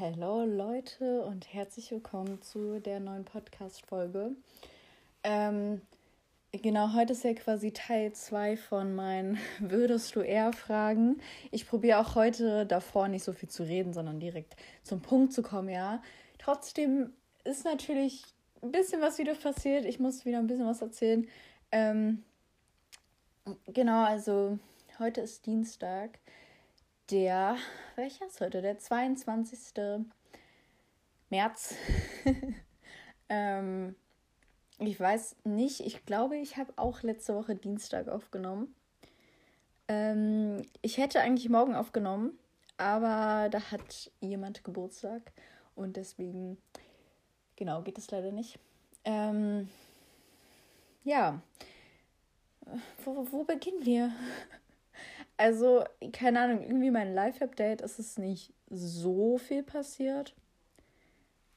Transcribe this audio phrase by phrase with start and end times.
[0.00, 4.30] Hallo Leute und herzlich willkommen zu der neuen Podcast-Folge.
[5.22, 5.82] Ähm,
[6.52, 11.20] genau, heute ist ja quasi Teil 2 von meinen Würdest du eher Fragen.
[11.50, 15.42] Ich probiere auch heute davor nicht so viel zu reden, sondern direkt zum Punkt zu
[15.42, 16.02] kommen, ja.
[16.38, 17.12] Trotzdem
[17.44, 18.24] ist natürlich
[18.62, 19.84] ein bisschen was wieder passiert.
[19.84, 21.28] Ich muss wieder ein bisschen was erzählen.
[21.72, 22.24] Ähm,
[23.66, 24.58] genau, also
[24.98, 26.20] heute ist Dienstag
[27.10, 27.56] der,
[27.96, 28.62] welcher ist heute?
[28.62, 30.04] Der 22.
[31.28, 31.74] März.
[33.28, 33.96] ähm,
[34.78, 38.74] ich weiß nicht, ich glaube, ich habe auch letzte Woche Dienstag aufgenommen.
[39.88, 42.38] Ähm, ich hätte eigentlich morgen aufgenommen,
[42.76, 45.32] aber da hat jemand Geburtstag
[45.74, 46.58] und deswegen,
[47.56, 48.58] genau, geht es leider nicht.
[49.04, 49.68] Ähm,
[51.02, 51.42] ja,
[53.04, 54.12] wo, wo beginnen wir?
[55.40, 60.34] Also, keine Ahnung, irgendwie mein Live-Update ist es nicht so viel passiert.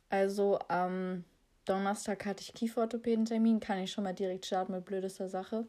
[0.07, 1.25] Also, am
[1.65, 5.67] Donnerstag hatte ich Kieferorthopäden-Termin, kann ich schon mal direkt starten mit blödester Sache.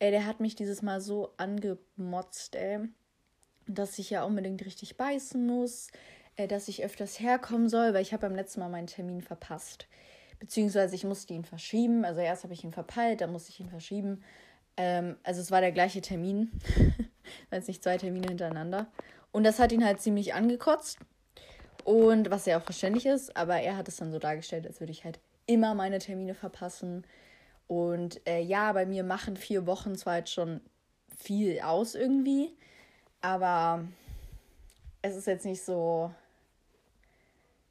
[0.00, 2.88] Ey, der hat mich dieses Mal so angemotzt, ey,
[3.68, 5.92] dass ich ja unbedingt richtig beißen muss,
[6.34, 9.86] äh, dass ich öfters herkommen soll, weil ich habe beim letzten Mal meinen Termin verpasst.
[10.40, 12.04] Beziehungsweise ich musste ihn verschieben.
[12.04, 14.24] Also erst habe ich ihn verpeilt, dann musste ich ihn verschieben.
[14.76, 16.50] Ähm, also es war der gleiche Termin.
[17.50, 18.86] weil es nicht zwei Termine hintereinander.
[19.32, 20.98] Und das hat ihn halt ziemlich angekotzt.
[21.84, 24.92] Und was ja auch verständlich ist, aber er hat es dann so dargestellt, als würde
[24.92, 27.06] ich halt immer meine Termine verpassen.
[27.66, 30.60] Und äh, ja, bei mir machen vier Wochen zwar jetzt schon
[31.16, 32.56] viel aus irgendwie,
[33.20, 33.84] aber
[35.02, 36.12] es ist jetzt nicht so.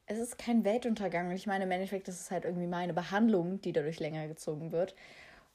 [0.06, 1.28] Es ist kein Weltuntergang.
[1.28, 4.72] Und ich meine, im Endeffekt ist es halt irgendwie meine Behandlung, die dadurch länger gezogen
[4.72, 4.94] wird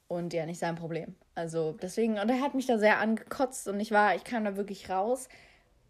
[0.08, 1.16] und ja nicht sein Problem.
[1.36, 4.56] Also deswegen, und er hat mich da sehr angekotzt und ich war, ich kam da
[4.56, 5.28] wirklich raus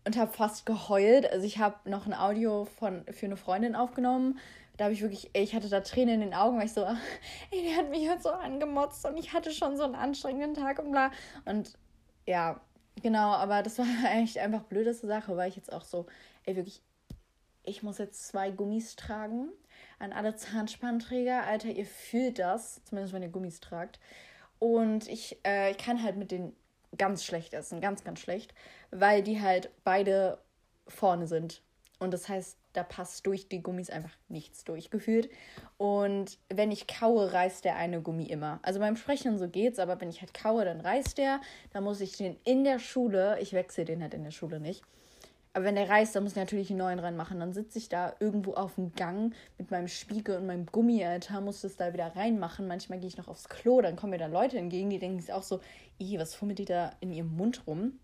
[0.05, 1.29] und habe fast geheult.
[1.31, 4.39] Also ich habe noch ein Audio von, für eine Freundin aufgenommen.
[4.77, 6.81] Da habe ich wirklich, ich hatte da Tränen in den Augen, weil ich so,
[7.51, 10.79] ey, der hat mich jetzt so angemotzt und ich hatte schon so einen anstrengenden Tag
[10.79, 11.11] und bla.
[11.45, 11.77] Und
[12.25, 12.61] ja,
[13.01, 16.05] genau, aber das war echt einfach blödeste Sache, weil ich jetzt auch so,
[16.45, 16.81] ey, wirklich,
[17.63, 19.49] ich muss jetzt zwei Gummis tragen
[20.03, 21.43] an alle Zahnspannenträger.
[21.43, 23.99] Alter, ihr fühlt das, zumindest wenn ihr Gummis tragt.
[24.59, 26.55] Und ich, äh, ich kann halt mit denen
[26.97, 28.53] ganz schlecht essen, ganz, ganz schlecht,
[28.91, 30.37] weil die halt beide
[30.87, 31.61] vorne sind.
[31.99, 35.29] Und das heißt, da passt durch die Gummis einfach nichts durchgefühlt.
[35.77, 38.59] Und wenn ich kaue, reißt der eine Gummi immer.
[38.61, 41.39] Also beim Sprechen so geht's, aber wenn ich halt kaue, dann reißt der.
[41.71, 44.83] Dann muss ich den in der Schule, ich wechsle den halt in der Schule nicht,
[45.53, 47.39] aber wenn der reißt, dann muss ich natürlich einen neuen reinmachen.
[47.39, 51.41] Dann sitze ich da irgendwo auf dem Gang mit meinem Spiegel und meinem Gummi, Alter,
[51.41, 52.67] muss das da wieder reinmachen.
[52.67, 55.31] Manchmal gehe ich noch aufs Klo, dann kommen mir da Leute entgegen, die denken sich
[55.31, 55.59] auch so,
[55.99, 57.99] was fummelt die da in ihrem Mund rum?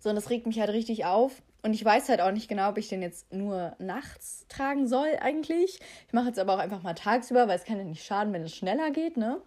[0.00, 1.40] So, und das regt mich halt richtig auf.
[1.62, 5.16] Und ich weiß halt auch nicht genau, ob ich den jetzt nur nachts tragen soll,
[5.20, 5.80] eigentlich.
[6.06, 8.42] Ich mache jetzt aber auch einfach mal tagsüber, weil es kann ja nicht schaden, wenn
[8.42, 9.40] es schneller geht, ne?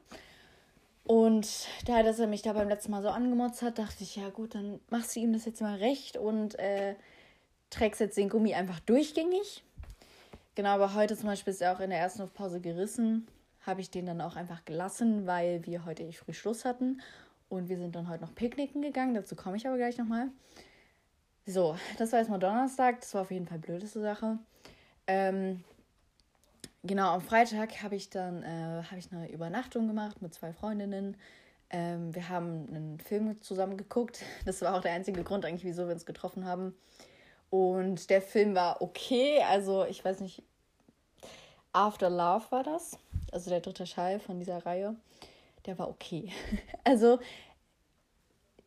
[1.08, 4.30] Und da, dass er mich da beim letzten Mal so angemotzt hat, dachte ich, ja
[4.30, 6.96] gut, dann machst du ihm das jetzt mal recht und äh,
[7.70, 9.64] trägst jetzt den Gummi einfach durchgängig.
[10.56, 13.26] Genau, aber heute zum Beispiel ist er auch in der ersten Pause gerissen.
[13.66, 17.02] Habe ich den dann auch einfach gelassen, weil wir heute eh früh Schluss hatten.
[17.48, 19.14] Und wir sind dann heute noch picknicken gegangen.
[19.14, 20.28] Dazu komme ich aber gleich nochmal.
[21.46, 23.00] So, das war erstmal Donnerstag.
[23.00, 24.40] Das war auf jeden Fall blödeste Sache.
[25.08, 25.64] Ähm,
[26.88, 31.18] genau, am Freitag habe ich dann äh, ich eine Übernachtung gemacht mit zwei Freundinnen.
[31.70, 34.24] Ähm, wir haben einen Film zusammen geguckt.
[34.46, 36.76] Das war auch der einzige Grund eigentlich, wieso wir uns getroffen haben.
[37.50, 39.42] Und der Film war okay.
[39.50, 40.44] Also ich weiß nicht,
[41.74, 42.98] After Love war das.
[43.32, 44.96] Also der dritte Teil von dieser Reihe.
[45.66, 46.32] Der war okay.
[46.84, 47.20] Also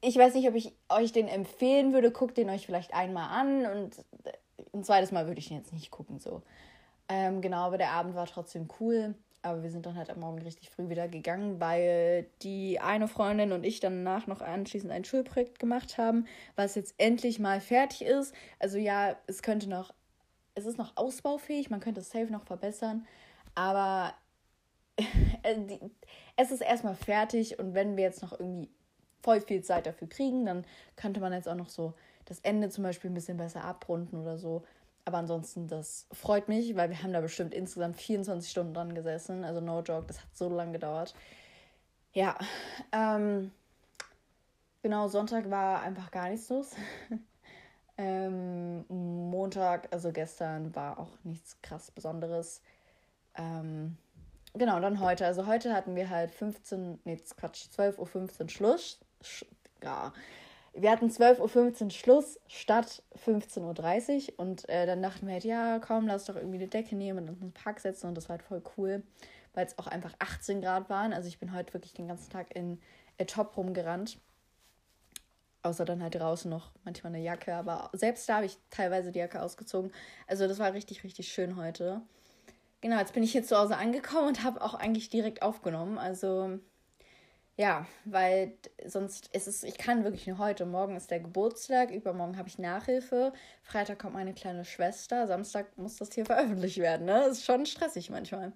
[0.03, 2.11] ich weiß nicht, ob ich euch den empfehlen würde.
[2.11, 3.97] Guckt den euch vielleicht einmal an und
[4.73, 6.21] ein zweites Mal würde ich ihn jetzt nicht gucken.
[6.21, 6.43] So.
[7.11, 9.15] Ähm, genau, aber der Abend war trotzdem cool.
[9.43, 13.53] Aber wir sind dann halt am Morgen richtig früh wieder gegangen, weil die eine Freundin
[13.53, 16.27] und ich danach noch anschließend ein Schulprojekt gemacht haben,
[16.57, 18.35] was jetzt endlich mal fertig ist.
[18.59, 19.95] Also ja, es könnte noch,
[20.55, 23.07] es ist noch ausbaufähig, man könnte es safe noch verbessern,
[23.55, 24.13] aber
[26.37, 28.69] es ist erstmal fertig und wenn wir jetzt noch irgendwie
[29.23, 30.67] voll viel Zeit dafür kriegen, dann
[30.97, 31.95] könnte man jetzt auch noch so
[32.27, 34.65] das Ende zum Beispiel ein bisschen besser abrunden oder so.
[35.11, 39.43] Aber ansonsten, das freut mich, weil wir haben da bestimmt insgesamt 24 Stunden dran gesessen.
[39.43, 41.17] Also no joke, das hat so lange gedauert.
[42.13, 42.39] Ja,
[42.93, 43.51] ähm,
[44.85, 46.77] genau, Sonntag war einfach gar nichts los.
[47.99, 52.63] ähm, Montag, also gestern, war auch nichts krass Besonderes.
[53.37, 53.97] Ähm,
[54.55, 55.27] genau, dann heute.
[55.27, 59.01] Also heute hatten wir halt 15, nee, Quatsch, 12.15 Uhr Schluss.
[59.23, 59.45] Sch
[59.83, 60.13] ja,
[60.73, 65.79] wir hatten 12.15 Uhr Schluss statt 15.30 Uhr und äh, dann dachten wir halt, ja,
[65.79, 68.37] komm, lass doch irgendwie eine Decke nehmen und uns einen Park setzen und das war
[68.37, 69.03] halt voll cool,
[69.55, 71.13] weil es auch einfach 18 Grad waren.
[71.13, 72.81] Also ich bin heute wirklich den ganzen Tag in
[73.19, 74.19] äh, Top rumgerannt.
[75.63, 79.19] Außer dann halt draußen noch manchmal eine Jacke, aber selbst da habe ich teilweise die
[79.19, 79.93] Jacke ausgezogen.
[80.27, 82.01] Also das war richtig, richtig schön heute.
[82.81, 85.99] Genau, jetzt bin ich hier zu Hause angekommen und habe auch eigentlich direkt aufgenommen.
[85.99, 86.61] Also
[87.61, 88.55] ja, weil
[88.87, 90.65] sonst ist es, ich kann wirklich nur heute.
[90.65, 95.97] Morgen ist der Geburtstag, übermorgen habe ich Nachhilfe, Freitag kommt meine kleine Schwester, Samstag muss
[95.97, 97.05] das hier veröffentlicht werden.
[97.05, 97.27] Ne?
[97.27, 98.53] Ist schon stressig manchmal.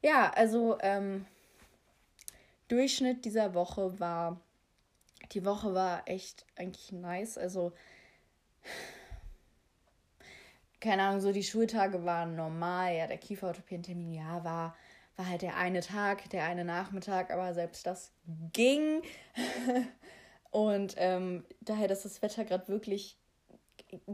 [0.00, 1.26] Ja, also ähm,
[2.68, 4.40] Durchschnitt dieser Woche war,
[5.32, 7.36] die Woche war echt eigentlich nice.
[7.36, 7.74] Also
[10.80, 12.96] keine Ahnung, so die Schultage waren normal.
[12.96, 14.74] Ja, der Kieferorthopädentermin, ja, war
[15.16, 18.12] war halt der eine Tag, der eine Nachmittag, aber selbst das
[18.52, 19.02] ging.
[20.50, 23.18] Und ähm, daher, dass das Wetter gerade wirklich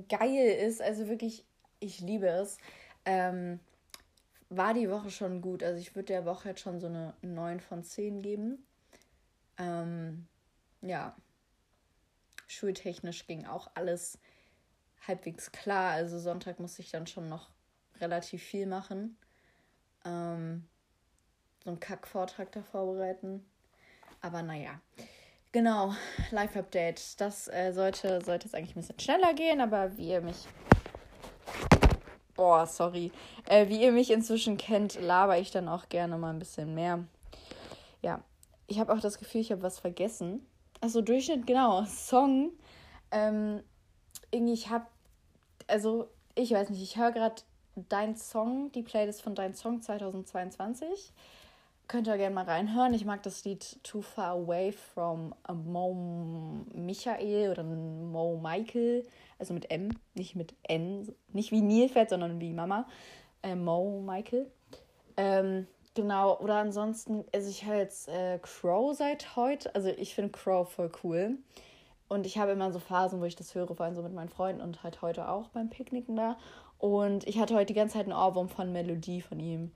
[0.08, 1.44] geil ist, also wirklich,
[1.80, 2.58] ich liebe es,
[3.04, 3.60] ähm,
[4.48, 5.62] war die Woche schon gut.
[5.62, 8.64] Also ich würde der Woche jetzt schon so eine 9 von 10 geben.
[9.58, 10.26] Ähm,
[10.82, 11.16] ja,
[12.46, 14.18] schultechnisch ging auch alles
[15.06, 15.92] halbwegs klar.
[15.92, 17.50] Also Sonntag musste ich dann schon noch
[18.00, 19.16] relativ viel machen.
[20.04, 20.66] Ähm,
[21.62, 23.44] so einen Kack-Vortrag da vorbereiten.
[24.20, 24.80] Aber naja.
[25.52, 25.92] Genau,
[26.30, 27.20] Live-Update.
[27.20, 30.46] Das äh, sollte, sollte jetzt eigentlich ein bisschen schneller gehen, aber wie ihr mich.
[32.34, 33.12] Boah, sorry.
[33.46, 37.04] Äh, wie ihr mich inzwischen kennt, laber ich dann auch gerne mal ein bisschen mehr.
[38.00, 38.22] Ja,
[38.66, 40.46] ich habe auch das Gefühl, ich habe was vergessen.
[40.80, 41.84] Achso, Durchschnitt, genau.
[41.84, 42.52] Song.
[43.10, 43.62] Ähm,
[44.30, 44.86] irgendwie, ich habe.
[45.68, 47.42] Also, ich weiß nicht, ich höre gerade
[47.76, 51.12] Dein Song, die Playlist von Dein Song 2022.
[51.88, 52.94] Könnt ihr gerne mal reinhören.
[52.94, 59.06] Ich mag das Lied Too Far Away from Mo Michael oder Mo Michael.
[59.38, 61.14] Also mit M, nicht mit N.
[61.32, 62.86] Nicht wie Nilpferd, sondern wie Mama.
[63.42, 64.50] Äh, Mo Michael.
[65.16, 69.74] Ähm, genau, oder ansonsten, also ich höre jetzt äh, Crow seit heute.
[69.74, 71.36] Also ich finde Crow voll cool.
[72.08, 74.28] Und ich habe immer so Phasen, wo ich das höre, vor allem so mit meinen
[74.28, 76.36] Freunden und halt heute auch beim Picknicken da.
[76.78, 79.72] Und ich hatte heute die ganze Zeit einen Ohrwurm von Melodie von ihm.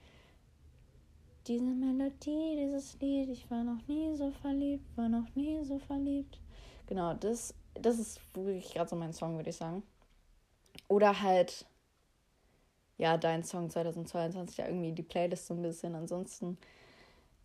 [1.46, 6.40] Diese Melodie, dieses Lied, ich war noch nie so verliebt, war noch nie so verliebt.
[6.88, 9.84] Genau, das, das ist wirklich gerade so mein Song, würde ich sagen.
[10.88, 11.64] Oder halt,
[12.98, 15.94] ja, dein Song 2022, ja, irgendwie die Playlist so ein bisschen.
[15.94, 16.58] Ansonsten,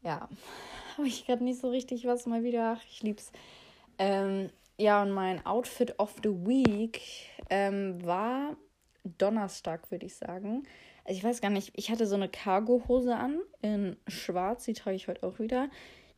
[0.01, 0.27] ja,
[0.97, 2.77] habe ich gerade nicht so richtig was mal wieder.
[2.77, 3.31] Ach, ich lieb's.
[3.99, 7.01] Ähm, ja, und mein Outfit of the Week
[7.51, 8.57] ähm, war
[9.03, 10.63] Donnerstag, würde ich sagen.
[11.11, 14.95] Also ich weiß gar nicht, ich hatte so eine Cargo-Hose an in schwarz, die trage
[14.95, 15.69] ich heute auch wieder.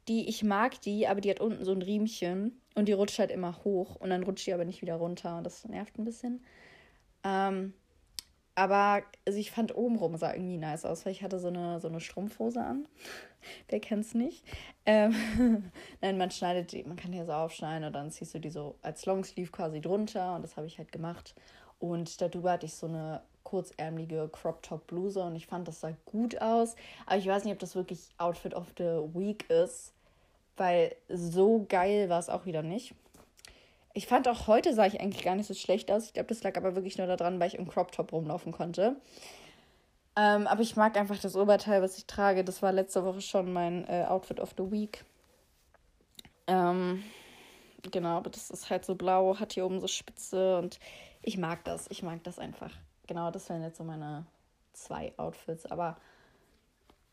[0.07, 3.31] Die, ich mag die, aber die hat unten so ein Riemchen und die rutscht halt
[3.31, 6.45] immer hoch und dann rutscht die aber nicht wieder runter und das nervt ein bisschen.
[7.23, 7.73] Ähm,
[8.53, 11.87] aber also ich fand obenrum sah irgendwie nice aus, weil ich hatte so eine, so
[11.87, 12.87] eine Strumpfhose an.
[13.69, 14.45] Wer kennt's nicht?
[14.85, 15.15] Ähm,
[16.01, 18.75] Nein, man schneidet die, man kann die so aufschneiden und dann ziehst du die so
[18.83, 21.33] als Longsleeve quasi drunter und das habe ich halt gemacht.
[21.79, 26.75] Und darüber hatte ich so eine kurzärmelige Crop-Top-Bluse und ich fand, das sah gut aus.
[27.05, 29.93] Aber ich weiß nicht, ob das wirklich Outfit of the Week ist,
[30.57, 32.95] weil so geil war es auch wieder nicht.
[33.93, 36.05] Ich fand auch heute sah ich eigentlich gar nicht so schlecht aus.
[36.05, 38.95] Ich glaube, das lag aber wirklich nur daran, weil ich im Crop-Top rumlaufen konnte.
[40.15, 42.43] Ähm, aber ich mag einfach das Oberteil, was ich trage.
[42.43, 45.05] Das war letzte Woche schon mein äh, Outfit of the Week.
[46.47, 47.03] Ähm,
[47.91, 50.79] genau, aber das ist halt so blau, hat hier oben so Spitze und
[51.21, 51.87] ich mag das.
[51.89, 52.71] Ich mag das einfach
[53.07, 54.25] genau, das wären jetzt so meine
[54.73, 55.65] zwei Outfits.
[55.65, 55.97] Aber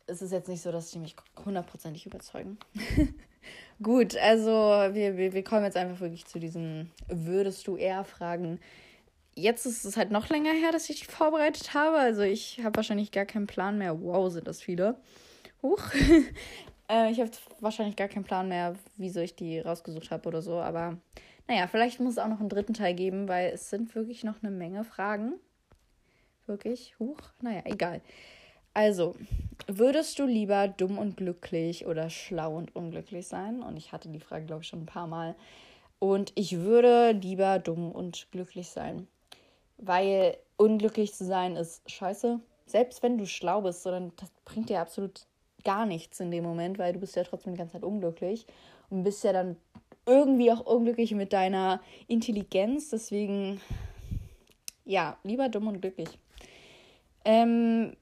[0.07, 2.59] es ist jetzt nicht so, dass die mich hundertprozentig überzeugen.
[3.83, 8.61] Gut, also wir, wir, wir kommen jetzt einfach wirklich zu diesen Würdest du eher fragen.
[9.35, 11.97] Jetzt ist es halt noch länger her, dass ich die vorbereitet habe.
[11.97, 14.03] Also ich habe wahrscheinlich gar keinen Plan mehr.
[14.03, 14.97] Wow, sind das viele.
[15.63, 15.83] Huch.
[16.91, 17.31] äh, ich habe
[17.61, 20.61] wahrscheinlich gar keinen Plan mehr, wieso ich die rausgesucht habe oder so.
[20.61, 20.99] Aber
[21.49, 24.43] naja, vielleicht muss es auch noch einen dritten Teil geben, weil es sind wirklich noch
[24.43, 25.35] eine Menge Fragen.
[26.51, 26.99] Wirklich?
[26.99, 27.17] Huch?
[27.41, 28.01] Naja, egal.
[28.75, 29.15] Also,
[29.69, 33.63] würdest du lieber dumm und glücklich oder schlau und unglücklich sein?
[33.63, 35.37] Und ich hatte die Frage, glaube ich, schon ein paar Mal.
[36.01, 39.07] Und ich würde lieber dumm und glücklich sein.
[39.79, 42.41] Weil unglücklich zu sein ist scheiße.
[42.67, 45.27] Selbst wenn du schlau bist, sondern das bringt dir absolut
[45.63, 48.47] gar nichts in dem Moment, weil du bist ja trotzdem die ganze Zeit unglücklich
[48.89, 49.57] und bist ja dann
[50.05, 52.91] irgendwie auch unglücklich mit deiner Intelligenz.
[52.91, 53.61] Deswegen,
[54.85, 56.19] ja, lieber dumm und glücklich.
[57.25, 57.97] Ähm,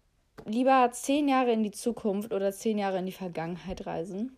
[0.45, 4.37] lieber zehn Jahre in die Zukunft oder zehn Jahre in die Vergangenheit reisen.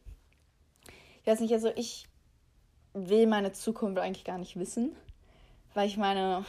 [1.21, 2.07] Ich weiß nicht, also ich
[2.95, 4.97] will meine Zukunft eigentlich gar nicht wissen,
[5.75, 6.45] weil ich meine,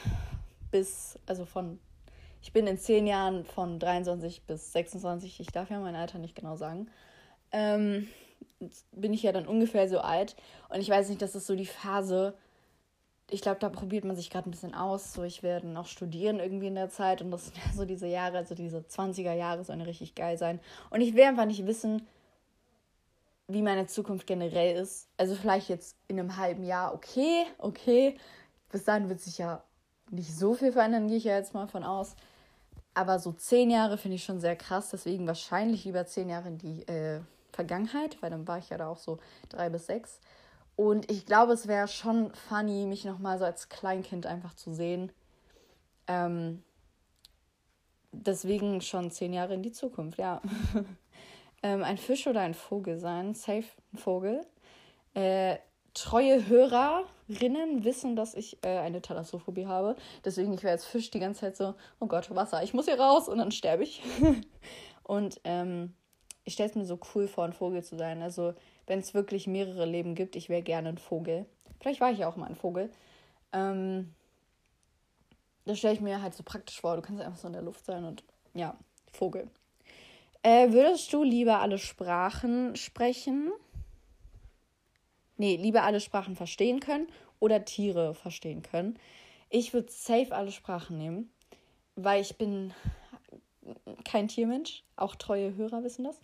[0.71, 1.79] bis, also von,
[2.41, 6.35] ich bin in zehn Jahren von 23 bis 26, ich darf ja mein Alter nicht
[6.35, 6.89] genau sagen,
[7.51, 8.07] ähm,
[8.91, 10.35] bin ich ja dann ungefähr so alt.
[10.69, 12.35] Und ich weiß nicht, das ist so die Phase,
[13.31, 15.13] ich glaube, da probiert man sich gerade ein bisschen aus.
[15.13, 18.37] So, ich werde noch studieren irgendwie in der Zeit und das sind so diese Jahre,
[18.37, 20.59] also diese 20er Jahre sollen richtig geil sein.
[20.89, 22.07] Und ich will einfach nicht wissen,
[23.47, 25.07] wie meine Zukunft generell ist.
[25.17, 28.17] Also vielleicht jetzt in einem halben Jahr, okay, okay.
[28.69, 29.63] Bis dahin wird sich ja
[30.09, 32.15] nicht so viel verändern, gehe ich ja jetzt mal von aus.
[32.93, 36.57] Aber so zehn Jahre finde ich schon sehr krass, deswegen wahrscheinlich lieber zehn Jahre in
[36.57, 37.21] die äh,
[37.53, 39.19] Vergangenheit, weil dann war ich ja da auch so
[39.49, 40.19] drei bis sechs.
[40.81, 45.11] Und ich glaube, es wäre schon funny, mich nochmal so als Kleinkind einfach zu sehen.
[46.07, 46.63] Ähm,
[48.11, 50.41] deswegen schon zehn Jahre in die Zukunft, ja.
[51.61, 54.41] ähm, ein Fisch oder ein Vogel sein, safe ein Vogel.
[55.13, 55.57] Äh,
[55.93, 59.95] treue Hörerinnen wissen, dass ich äh, eine Thalassophobie habe.
[60.25, 62.99] Deswegen, ich wäre als Fisch die ganze Zeit so, oh Gott, Wasser, ich muss hier
[62.99, 64.01] raus und dann sterbe ich.
[65.03, 65.93] und ähm,
[66.43, 68.23] ich stelle es mir so cool vor, ein Vogel zu sein.
[68.23, 68.55] Also,
[68.91, 71.45] wenn es wirklich mehrere Leben gibt, ich wäre gerne ein Vogel.
[71.79, 72.91] Vielleicht war ich ja auch mal ein Vogel.
[73.53, 74.13] Ähm,
[75.63, 76.97] das stelle ich mir halt so praktisch vor.
[76.97, 78.21] Du kannst einfach so in der Luft sein und
[78.53, 78.77] ja,
[79.13, 79.49] Vogel.
[80.43, 83.53] Äh, würdest du lieber alle Sprachen sprechen?
[85.37, 87.07] Nee, lieber alle Sprachen verstehen können
[87.39, 88.99] oder Tiere verstehen können?
[89.49, 91.31] Ich würde safe alle Sprachen nehmen,
[91.95, 92.73] weil ich bin
[94.03, 94.83] kein Tiermensch.
[94.97, 96.19] Auch treue Hörer wissen das.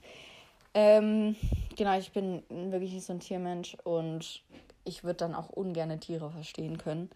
[0.80, 1.36] Ähm,
[1.76, 4.44] genau, ich bin wirklich nicht so ein Tiermensch und
[4.84, 7.10] ich würde dann auch ungerne Tiere verstehen können.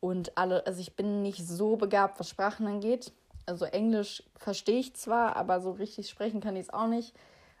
[0.00, 3.12] Und alle, also ich bin nicht so begabt, was Sprachen angeht.
[3.46, 7.14] Also Englisch verstehe ich zwar, aber so richtig sprechen kann ich es auch nicht.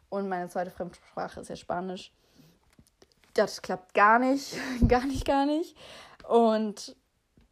[0.08, 2.10] Und meine zweite Fremdsprache ist ja Spanisch.
[3.34, 4.56] Das klappt gar nicht,
[4.88, 5.76] gar nicht, gar nicht.
[6.28, 6.96] Und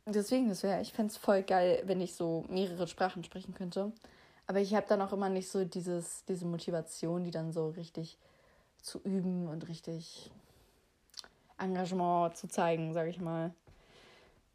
[0.04, 3.92] deswegen, das wäre, ich fände es voll geil, wenn ich so mehrere Sprachen sprechen könnte.
[4.46, 8.18] Aber ich habe dann auch immer nicht so dieses, diese Motivation, die dann so richtig
[8.82, 10.30] zu üben und richtig
[11.58, 13.54] Engagement zu zeigen, sage ich mal.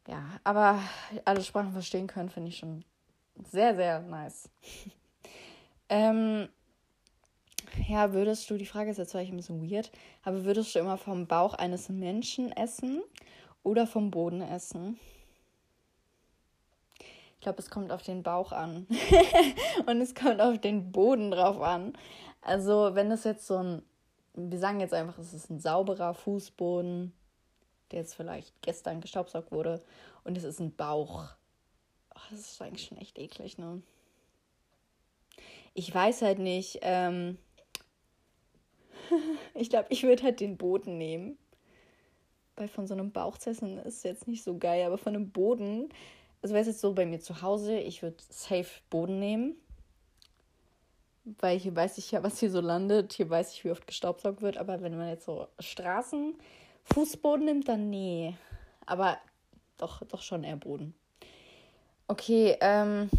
[0.06, 0.80] Ja, aber
[1.24, 2.84] alle Sprachen verstehen können, finde ich schon
[3.50, 4.48] sehr, sehr nice.
[5.88, 6.48] ähm,
[7.88, 9.90] ja, würdest du, die Frage ist jetzt vielleicht ein bisschen weird,
[10.22, 13.02] aber würdest du immer vom Bauch eines Menschen essen
[13.62, 14.98] oder vom Boden essen?
[17.40, 18.86] Ich glaube, es kommt auf den Bauch an.
[19.86, 21.94] und es kommt auf den Boden drauf an.
[22.42, 23.82] Also, wenn es jetzt so ein,
[24.34, 27.14] wir sagen jetzt einfach, es ist ein sauberer Fußboden,
[27.90, 29.82] der jetzt vielleicht gestern gestaubsaugt wurde,
[30.22, 31.30] und es ist ein Bauch.
[32.14, 33.80] Oh, das ist eigentlich schon echt eklig, ne?
[35.72, 36.80] Ich weiß halt nicht.
[36.82, 37.38] Ähm
[39.54, 41.38] ich glaube, ich würde halt den Boden nehmen.
[42.56, 45.88] Weil von so einem Bauchzessen ist jetzt nicht so geil, aber von einem Boden
[46.42, 49.56] also wäre es jetzt so bei mir zu Hause, ich würde safe Boden nehmen.
[51.38, 53.12] Weil hier weiß ich ja, was hier so landet.
[53.12, 54.56] Hier weiß ich, wie oft gestaubsaugt wird.
[54.56, 56.34] Aber wenn man jetzt so Straßen,
[56.84, 58.34] Fußboden nimmt, dann nee.
[58.86, 59.18] Aber
[59.76, 60.94] doch, doch schon eher Boden.
[62.08, 63.10] Okay, ähm.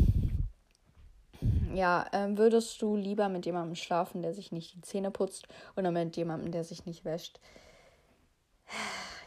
[1.73, 5.47] Ja, ähm, würdest du lieber mit jemandem schlafen, der sich nicht die Zähne putzt,
[5.77, 7.39] oder mit jemandem, der sich nicht wäscht,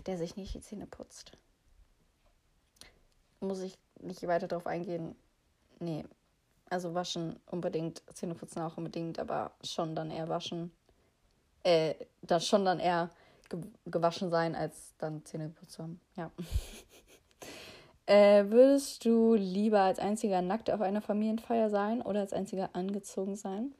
[0.06, 1.32] der sich nicht die Zähne putzt?
[3.40, 5.14] Muss ich nicht weiter darauf eingehen.
[5.80, 6.04] Nee.
[6.70, 10.72] Also waschen unbedingt, Zähneputzen auch unbedingt, aber schon dann eher waschen.
[11.62, 13.10] Äh, dann schon dann eher
[13.48, 16.00] ge gewaschen sein, als dann Zähneputz haben.
[16.16, 16.30] Ja.
[18.06, 23.36] äh, würdest du lieber als einziger nackt auf einer Familienfeier sein oder als einziger angezogen
[23.36, 23.74] sein?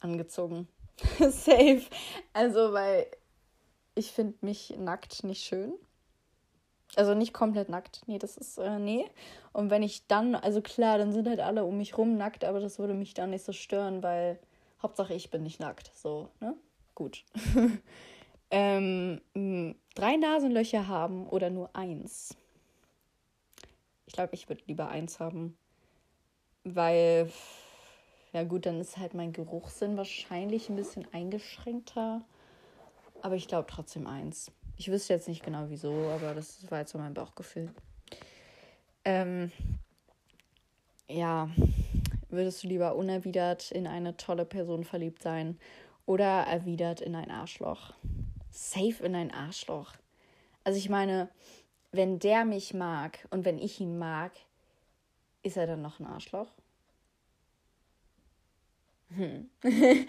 [0.00, 0.68] Angezogen.
[1.18, 1.82] Safe.
[2.32, 3.06] Also, weil
[3.94, 5.74] ich finde mich nackt nicht schön.
[6.96, 8.00] Also nicht komplett nackt.
[8.06, 9.04] Nee, das ist, äh, nee.
[9.52, 12.58] Und wenn ich dann, also klar, dann sind halt alle um mich rum nackt, aber
[12.58, 14.38] das würde mich dann nicht so stören, weil
[14.82, 15.92] Hauptsache ich bin nicht nackt.
[15.94, 16.56] So, ne?
[16.94, 17.22] Gut.
[18.50, 19.20] ähm,
[19.94, 22.34] drei Nasenlöcher haben oder nur eins?
[24.06, 25.58] Ich glaube, ich würde lieber eins haben.
[26.64, 27.30] Weil,
[28.32, 32.22] ja gut, dann ist halt mein Geruchssinn wahrscheinlich ein bisschen eingeschränkter.
[33.20, 34.50] Aber ich glaube trotzdem eins.
[34.78, 37.70] Ich wüsste jetzt nicht genau wieso, aber das war jetzt so mein Bauchgefühl.
[39.04, 39.50] Ähm,
[41.08, 41.48] ja,
[42.28, 45.58] würdest du lieber unerwidert in eine tolle Person verliebt sein
[46.04, 47.94] oder erwidert in ein Arschloch?
[48.50, 49.92] Safe in ein Arschloch.
[50.64, 51.30] Also ich meine,
[51.92, 54.32] wenn der mich mag und wenn ich ihn mag,
[55.42, 56.48] ist er dann noch ein Arschloch?
[59.14, 59.48] Hm.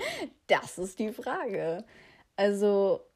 [0.48, 1.86] das ist die Frage.
[2.36, 3.07] Also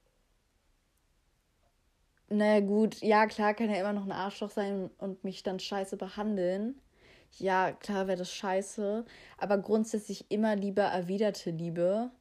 [2.31, 5.97] naja, gut, ja, klar kann er immer noch ein Arschloch sein und mich dann scheiße
[5.97, 6.79] behandeln.
[7.37, 9.05] Ja, klar wäre das scheiße.
[9.37, 12.11] Aber grundsätzlich immer lieber erwiderte Liebe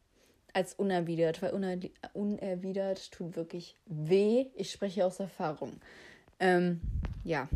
[0.53, 1.77] als unerwidert, weil uner
[2.13, 4.47] unerwidert tut wirklich weh.
[4.55, 5.81] Ich spreche aus Erfahrung.
[6.39, 6.81] Ähm,
[7.25, 7.49] ja.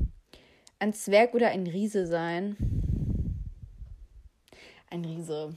[0.78, 2.56] Ein Zwerg oder ein Riese sein.
[4.90, 5.56] Ein Riese.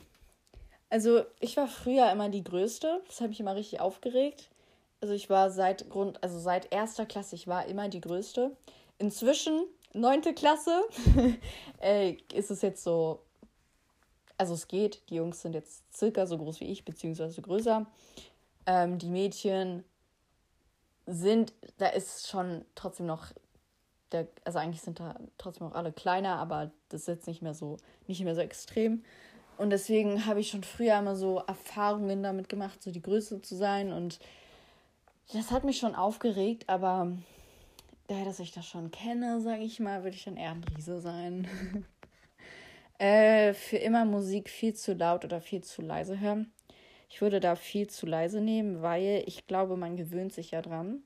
[0.89, 3.01] Also, ich war früher immer die Größte.
[3.07, 4.49] Das habe ich immer richtig aufgeregt.
[5.01, 8.55] Also, ich war seit Grund, also seit erster Klasse, ich war immer die Größte.
[8.97, 9.63] Inzwischen,
[9.93, 10.83] neunte Klasse,
[11.81, 13.21] äh, ist es jetzt so.
[14.37, 15.09] Also, es geht.
[15.09, 17.85] Die Jungs sind jetzt circa so groß wie ich, beziehungsweise größer.
[18.65, 19.83] Ähm, die Mädchen
[21.05, 23.31] sind, da ist schon trotzdem noch
[24.11, 27.53] der, also eigentlich sind da trotzdem auch alle kleiner, aber das ist jetzt nicht mehr
[27.53, 27.77] so,
[28.07, 29.03] nicht mehr so extrem.
[29.57, 33.55] Und deswegen habe ich schon früher immer so Erfahrungen damit gemacht, so die Größte zu
[33.55, 33.91] sein.
[33.91, 34.19] Und
[35.33, 37.11] das hat mich schon aufgeregt, aber
[38.07, 40.99] daher, dass ich das schon kenne, sage ich mal, würde ich dann eher ein Riese
[41.01, 41.47] sein.
[42.97, 46.51] äh, für immer Musik viel zu laut oder viel zu leise hören.
[47.09, 51.03] Ich würde da viel zu leise nehmen, weil ich glaube, man gewöhnt sich ja dran.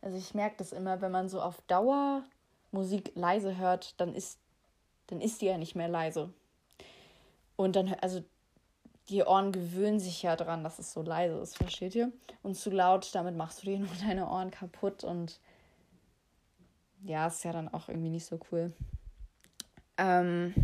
[0.00, 2.24] Also ich merke das immer, wenn man so auf Dauer
[2.72, 4.38] Musik leise hört, dann ist,
[5.08, 6.32] dann ist die ja nicht mehr leise.
[7.56, 8.24] Und dann, also
[9.08, 12.12] die Ohren gewöhnen sich ja dran, dass es so leise ist, versteht ihr?
[12.42, 15.40] Und zu laut, damit machst du dir nur deine Ohren kaputt und
[17.04, 18.72] ja, ist ja dann auch irgendwie nicht so cool.
[19.98, 20.54] Ähm,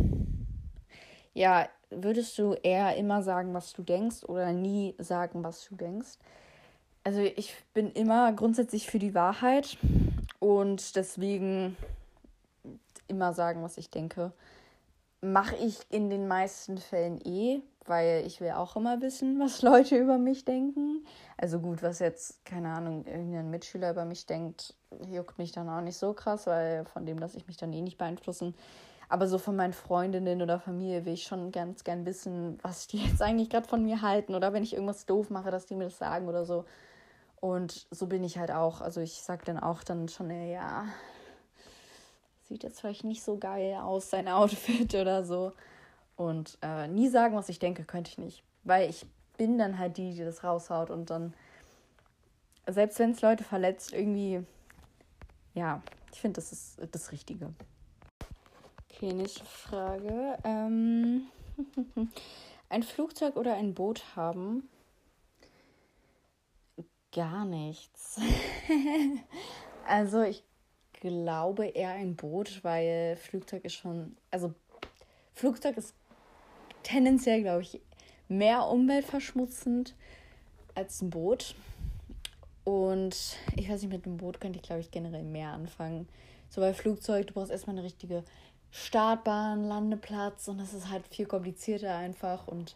[1.33, 6.17] ja, würdest du eher immer sagen, was du denkst oder nie sagen, was du denkst?
[7.03, 9.77] Also ich bin immer grundsätzlich für die Wahrheit
[10.39, 11.77] und deswegen
[13.07, 14.31] immer sagen, was ich denke.
[15.21, 19.97] Mache ich in den meisten Fällen eh, weil ich will auch immer wissen, was Leute
[19.97, 21.05] über mich denken.
[21.37, 24.75] Also gut, was jetzt, keine Ahnung, irgendein Mitschüler über mich denkt,
[25.07, 27.81] juckt mich dann auch nicht so krass, weil von dem lasse ich mich dann eh
[27.81, 28.55] nicht beeinflussen.
[29.09, 32.97] Aber so von meinen Freundinnen oder Familie will ich schon ganz gern wissen, was die
[33.05, 34.35] jetzt eigentlich gerade von mir halten.
[34.35, 36.65] Oder wenn ich irgendwas doof mache, dass die mir das sagen oder so.
[37.41, 38.81] Und so bin ich halt auch.
[38.81, 40.85] Also ich sage dann auch dann schon, ja,
[42.49, 45.53] sieht jetzt vielleicht nicht so geil aus, sein Outfit oder so.
[46.15, 48.43] Und äh, nie sagen, was ich denke, könnte ich nicht.
[48.63, 49.05] Weil ich
[49.37, 51.33] bin dann halt die, die das raushaut und dann,
[52.67, 54.43] selbst wenn es Leute verletzt, irgendwie,
[55.53, 55.81] ja,
[56.11, 57.53] ich finde, das ist das Richtige.
[58.91, 60.37] Okay, nächste Frage.
[60.43, 61.27] Ähm,
[62.69, 64.67] ein Flugzeug oder ein Boot haben?
[67.13, 68.19] Gar nichts.
[69.87, 70.43] also ich
[70.99, 74.53] glaube eher ein Boot, weil Flugzeug ist schon, also
[75.33, 75.93] Flugzeug ist
[76.83, 77.81] tendenziell, glaube ich,
[78.27, 79.95] mehr umweltverschmutzend
[80.75, 81.55] als ein Boot.
[82.63, 86.07] Und ich weiß nicht, mit einem Boot könnte ich, glaube ich, generell mehr anfangen.
[86.49, 88.23] So bei Flugzeug, du brauchst erstmal eine richtige
[88.71, 92.47] Startbahn, Landeplatz und das ist halt viel komplizierter einfach.
[92.47, 92.75] Und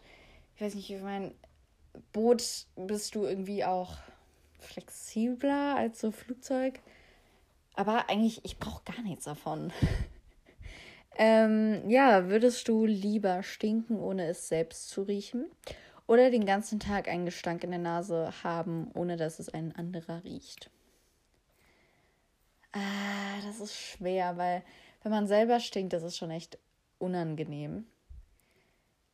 [0.56, 1.32] ich weiß nicht, ich meine,
[2.12, 2.42] Boot
[2.76, 3.96] bist du irgendwie auch
[4.58, 6.80] flexibler als so Flugzeug.
[7.74, 9.72] Aber eigentlich, ich brauche gar nichts davon.
[11.16, 15.46] ähm, ja, würdest du lieber stinken, ohne es selbst zu riechen?
[16.06, 20.22] Oder den ganzen Tag einen Gestank in der Nase haben, ohne dass es ein anderer
[20.22, 20.70] riecht?
[22.72, 24.62] Ah, das ist schwer, weil
[25.02, 26.58] wenn man selber stinkt, das ist schon echt
[26.98, 27.86] unangenehm.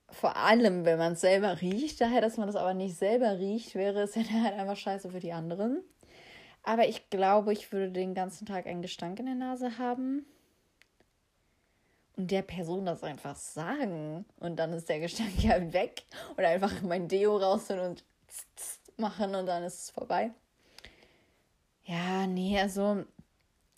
[0.08, 2.00] Vor allem, wenn man es selber riecht.
[2.00, 5.20] Daher, dass man das aber nicht selber riecht, wäre es ja halt einfach scheiße für
[5.20, 5.82] die anderen.
[6.62, 10.26] Aber ich glaube, ich würde den ganzen Tag einen Gestank in der Nase haben.
[12.16, 14.26] Und der Person das einfach sagen.
[14.38, 16.02] Und dann ist der Gestank ja weg.
[16.36, 18.04] Oder einfach mein Deo rausholen und
[18.98, 20.30] machen und dann ist es vorbei.
[21.84, 23.04] Ja, nee, also.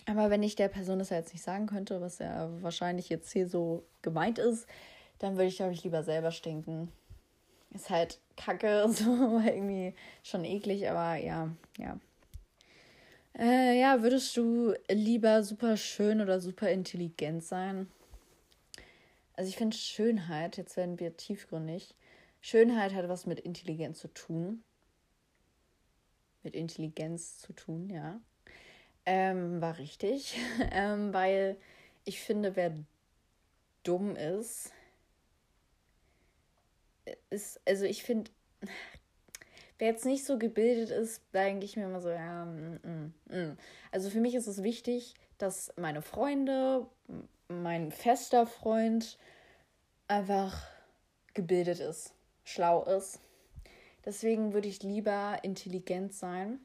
[0.07, 3.31] Aber wenn ich der Person das ja jetzt nicht sagen könnte, was ja wahrscheinlich jetzt
[3.33, 4.67] hier so gemeint ist,
[5.21, 6.91] dann würde ich, glaube ich, lieber selber stinken.
[7.71, 11.97] Ist halt kacke, so irgendwie schon eklig, aber ja, ja.
[13.39, 17.91] Äh, ja, würdest du lieber super schön oder super intelligent sein?
[19.35, 21.95] Also ich finde Schönheit, jetzt werden wir tiefgründig,
[22.41, 24.63] Schönheit hat was mit Intelligenz zu tun.
[26.43, 28.21] Mit Intelligenz zu tun, ja.
[29.07, 30.37] Ähm, war richtig.
[30.73, 31.57] ähm, weil
[32.05, 32.75] ich finde, wer
[33.85, 34.73] dumm ist,
[37.31, 38.31] ist, also ich finde,
[39.83, 43.59] wer jetzt nicht so gebildet ist, denke ich mir immer so, ja, mm, mm, mm.
[43.91, 46.87] also für mich ist es wichtig, dass meine Freunde,
[47.49, 49.19] mein fester Freund
[50.07, 50.69] einfach
[51.35, 52.15] gebildet ist,
[52.45, 53.19] schlau ist.
[54.05, 56.61] Deswegen würde ich lieber intelligent sein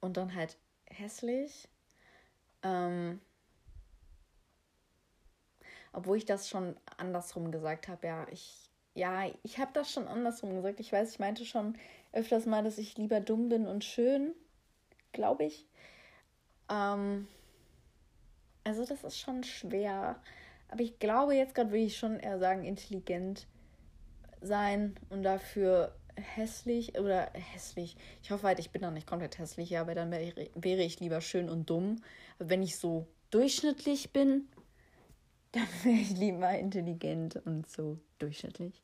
[0.00, 1.68] und dann halt hässlich.
[2.62, 3.20] Ähm,
[5.92, 10.54] obwohl ich das schon andersrum gesagt habe, ja, ich, ja, ich habe das schon andersrum
[10.54, 10.80] gesagt.
[10.80, 11.76] Ich weiß, ich meinte schon
[12.12, 14.34] öfters mal, dass ich lieber dumm bin und schön,
[15.12, 15.66] glaube ich.
[16.70, 17.26] Ähm,
[18.62, 20.20] also das ist schon schwer.
[20.68, 23.46] Aber ich glaube, jetzt gerade würde ich schon eher sagen, intelligent
[24.40, 27.96] sein und dafür hässlich oder hässlich.
[28.22, 31.00] Ich hoffe halt, ich bin dann nicht komplett hässlich, ja, aber dann wäre, wäre ich
[31.00, 32.02] lieber schön und dumm.
[32.38, 34.48] Aber wenn ich so durchschnittlich bin,
[35.52, 38.83] dann wäre ich lieber intelligent und so durchschnittlich.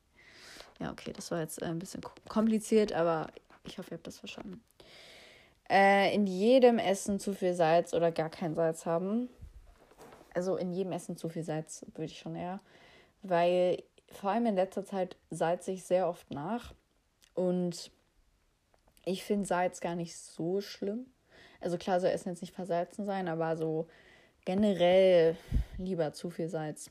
[0.81, 3.27] Ja, okay, das war jetzt ein bisschen kompliziert, aber
[3.65, 4.63] ich hoffe, ihr habt das verstanden.
[5.69, 9.29] Äh, in jedem Essen zu viel Salz oder gar kein Salz haben.
[10.33, 12.61] Also in jedem Essen zu viel Salz, würde ich schon eher.
[13.21, 16.73] Weil vor allem in letzter Zeit salze ich sehr oft nach.
[17.35, 17.91] Und
[19.05, 21.05] ich finde Salz gar nicht so schlimm.
[21.59, 23.87] Also klar soll Essen jetzt nicht versalzen sein, aber so
[24.45, 25.37] generell
[25.77, 26.89] lieber zu viel Salz.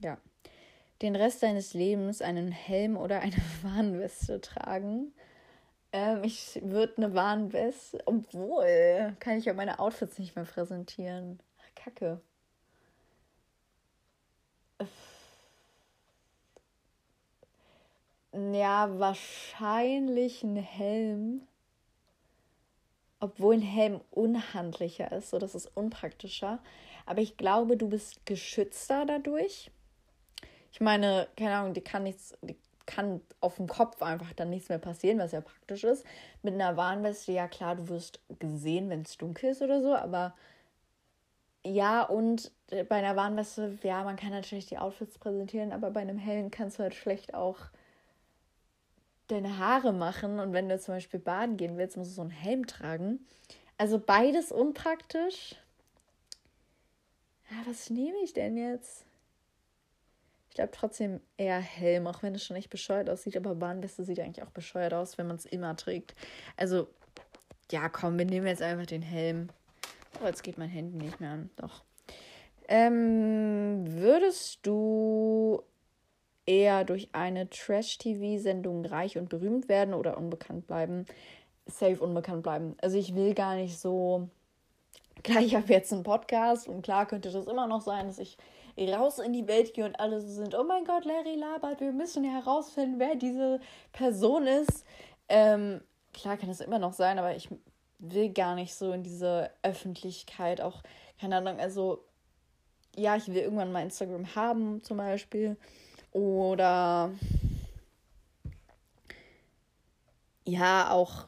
[0.00, 0.18] Ja.
[1.02, 5.12] Den Rest deines Lebens einen Helm oder eine Warnweste tragen.
[5.92, 11.40] Ähm, ich würde eine Warnweste, obwohl kann ich ja meine Outfits nicht mehr präsentieren.
[11.74, 12.20] Kacke.
[18.34, 21.42] Ja, wahrscheinlich ein Helm.
[23.20, 26.60] Obwohl ein Helm unhandlicher ist, so das ist unpraktischer.
[27.06, 29.70] Aber ich glaube, du bist geschützter dadurch.
[30.72, 32.56] Ich meine, keine Ahnung, die kann nichts, die
[32.86, 36.04] kann auf dem Kopf einfach dann nichts mehr passieren, was ja praktisch ist.
[36.42, 40.34] Mit einer Warnweste, ja klar, du wirst gesehen, wenn es dunkel ist oder so, aber
[41.64, 42.50] ja, und
[42.88, 46.78] bei einer Warnweste, ja, man kann natürlich die Outfits präsentieren, aber bei einem Helm kannst
[46.78, 47.58] du halt schlecht auch
[49.28, 52.30] deine Haare machen und wenn du zum Beispiel baden gehen willst, musst du so einen
[52.30, 53.24] Helm tragen.
[53.78, 55.54] Also beides unpraktisch.
[57.50, 59.04] Ja, was nehme ich denn jetzt?
[60.52, 64.20] Ich glaube trotzdem eher Helm, auch wenn es schon echt bescheuert aussieht, aber Bahnweste sieht
[64.20, 66.14] eigentlich auch bescheuert aus, wenn man es immer trägt.
[66.58, 66.88] Also,
[67.70, 69.48] ja, komm, wir nehmen jetzt einfach den Helm.
[70.22, 71.50] Oh, jetzt geht mein Handy nicht mehr an.
[71.56, 71.82] Doch.
[72.68, 75.62] Ähm, würdest du
[76.44, 81.06] eher durch eine Trash-TV-Sendung reich und berühmt werden oder unbekannt bleiben.
[81.64, 82.76] Safe unbekannt bleiben.
[82.82, 84.28] Also ich will gar nicht so.
[85.24, 88.36] Klar, ich habe jetzt einen Podcast und klar könnte das immer noch sein, dass ich
[88.78, 91.92] raus in die Welt gehe und alle so sind, oh mein Gott, Larry labert, wir
[91.92, 93.60] müssen herausfinden, wer diese
[93.92, 94.84] Person ist.
[95.28, 95.80] Ähm,
[96.12, 97.48] klar kann es immer noch sein, aber ich
[97.98, 100.82] will gar nicht so in diese Öffentlichkeit auch,
[101.20, 102.04] keine Ahnung, also
[102.96, 105.56] ja, ich will irgendwann mal Instagram haben zum Beispiel
[106.10, 107.12] oder
[110.44, 111.26] ja, auch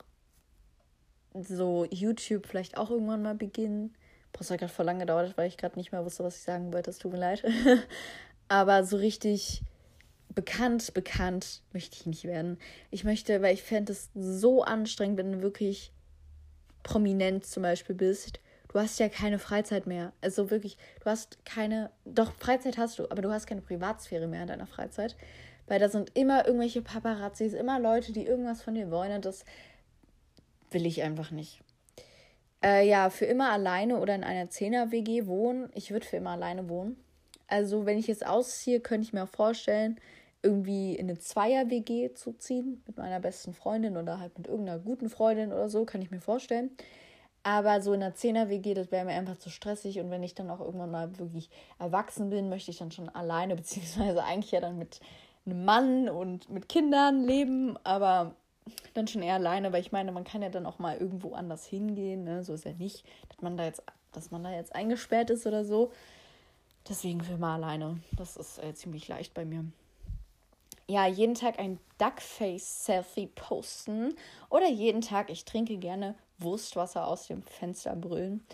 [1.35, 3.95] so YouTube vielleicht auch irgendwann mal beginnen.
[4.39, 6.73] Das hat gerade voll lange gedauert, weil ich gerade nicht mehr wusste, was ich sagen
[6.73, 6.91] wollte.
[6.91, 7.45] Es tut mir leid.
[8.49, 9.63] Aber so richtig
[10.35, 12.59] bekannt, bekannt möchte ich nicht werden.
[12.91, 15.93] Ich möchte, weil ich fände es so anstrengend, wenn du wirklich
[16.83, 18.41] prominent zum Beispiel bist
[18.75, 20.13] du hast ja keine Freizeit mehr.
[20.21, 24.43] Also wirklich, du hast keine, doch Freizeit hast du, aber du hast keine Privatsphäre mehr
[24.43, 25.17] in deiner Freizeit.
[25.67, 29.45] Weil da sind immer irgendwelche Paparazzis, immer Leute, die irgendwas von dir wollen und das
[30.71, 31.63] will ich einfach nicht.
[32.65, 35.69] Äh, ja, für immer alleine oder in einer Zehner-WG wohnen.
[35.75, 36.97] Ich würde für immer alleine wohnen.
[37.47, 40.01] Also, wenn ich jetzt ausziehe, könnte ich mir auch vorstellen,
[40.43, 45.11] irgendwie in eine Zweier-WG zu ziehen mit meiner besten Freundin oder halt mit irgendeiner guten
[45.11, 46.71] Freundin oder so, kann ich mir vorstellen.
[47.43, 50.01] Aber so in einer Zehner-WG, das wäre mir einfach zu stressig.
[50.01, 53.57] Und wenn ich dann auch irgendwann mal wirklich erwachsen bin, möchte ich dann schon alleine,
[53.57, 55.01] beziehungsweise eigentlich ja dann mit
[55.45, 58.35] einem Mann und mit Kindern leben, aber
[58.95, 61.67] dann schon eher alleine, weil ich meine, man kann ja dann auch mal irgendwo anders
[61.67, 62.25] hingehen.
[62.25, 62.45] Ne?
[62.45, 65.65] So ist ja nicht, dass man da jetzt, dass man da jetzt eingesperrt ist oder
[65.65, 65.93] so.
[66.89, 68.01] Deswegen für mal alleine.
[68.13, 69.65] Das ist äh, ziemlich leicht bei mir.
[70.87, 74.15] Ja, jeden Tag ein Duckface-Selfie posten
[74.51, 78.45] oder jeden Tag, ich trinke gerne Wurstwasser aus dem Fenster brüllen.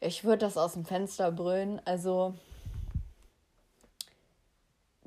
[0.00, 1.80] Ich würde das aus dem Fenster brüllen.
[1.84, 2.34] Also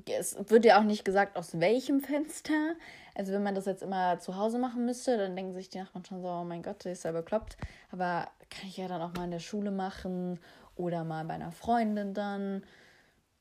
[0.05, 2.75] es wird ja auch nicht gesagt, aus welchem Fenster.
[3.15, 6.03] Also wenn man das jetzt immer zu Hause machen müsste, dann denken sich die Nachbarn
[6.03, 7.57] schon so, oh mein Gott, der ist ja bekloppt.
[7.91, 10.39] Aber kann ich ja dann auch mal in der Schule machen
[10.75, 12.63] oder mal bei einer Freundin dann.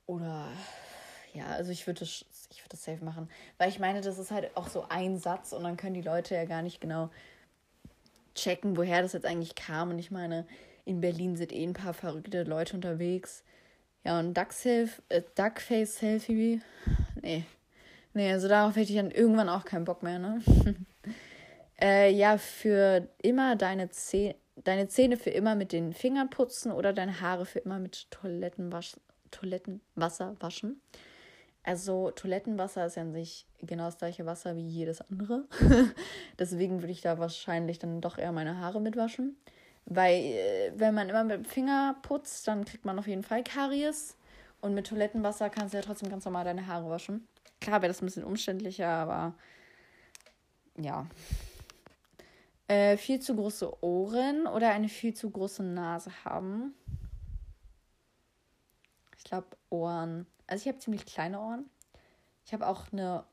[0.05, 0.47] Oder
[1.33, 3.29] ja, also ich würde das, ich würde das safe machen.
[3.57, 6.35] Weil ich meine, das ist halt auch so ein Satz und dann können die Leute
[6.35, 7.09] ja gar nicht genau
[8.33, 9.89] checken, woher das jetzt eigentlich kam.
[9.89, 10.45] Und ich meine,
[10.85, 13.43] in Berlin sind eh ein paar verrückte Leute unterwegs.
[14.05, 16.61] Ja, und äh, Duckface-Selfie,
[17.21, 17.43] nee.
[18.15, 20.41] Nee, also darauf hätte ich dann irgendwann auch keinen Bock mehr, ne?
[21.81, 26.93] äh, ja, für immer deine Zähne, deine Zähne für immer mit den Fingern putzen oder
[26.93, 28.95] deine Haare für immer mit Toilettenwasch,
[29.31, 30.79] Toilettenwasser waschen.
[31.61, 35.43] Also Toilettenwasser ist ja an sich genau das gleiche Wasser wie jedes andere.
[36.39, 39.35] Deswegen würde ich da wahrscheinlich dann doch eher meine Haare mitwaschen.
[39.83, 43.43] Weil äh, wenn man immer mit dem Finger putzt, dann kriegt man auf jeden Fall
[43.43, 44.15] Karies.
[44.61, 47.27] Und mit Toilettenwasser kannst du ja trotzdem ganz normal deine Haare waschen.
[47.65, 49.33] Klar wäre das ein bisschen umständlicher, aber
[50.77, 51.07] ja.
[52.67, 56.75] Äh, viel zu große Ohren oder eine viel zu große Nase haben.
[59.17, 60.27] Ich glaube Ohren.
[60.45, 61.67] Also ich habe ziemlich kleine Ohren.
[62.45, 63.23] Ich habe auch eine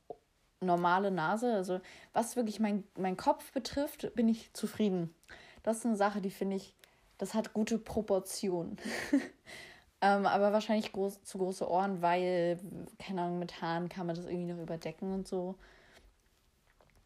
[0.61, 1.53] normale Nase.
[1.53, 1.83] Also
[2.15, 5.15] was wirklich mein, mein Kopf betrifft, bin ich zufrieden.
[5.63, 6.75] Das ist eine Sache, die finde ich,
[7.19, 8.79] das hat gute Proportionen.
[10.03, 12.59] ähm, aber wahrscheinlich groß, zu große Ohren, weil,
[12.99, 15.55] keine Ahnung, mit Haaren kann man das irgendwie noch überdecken und so.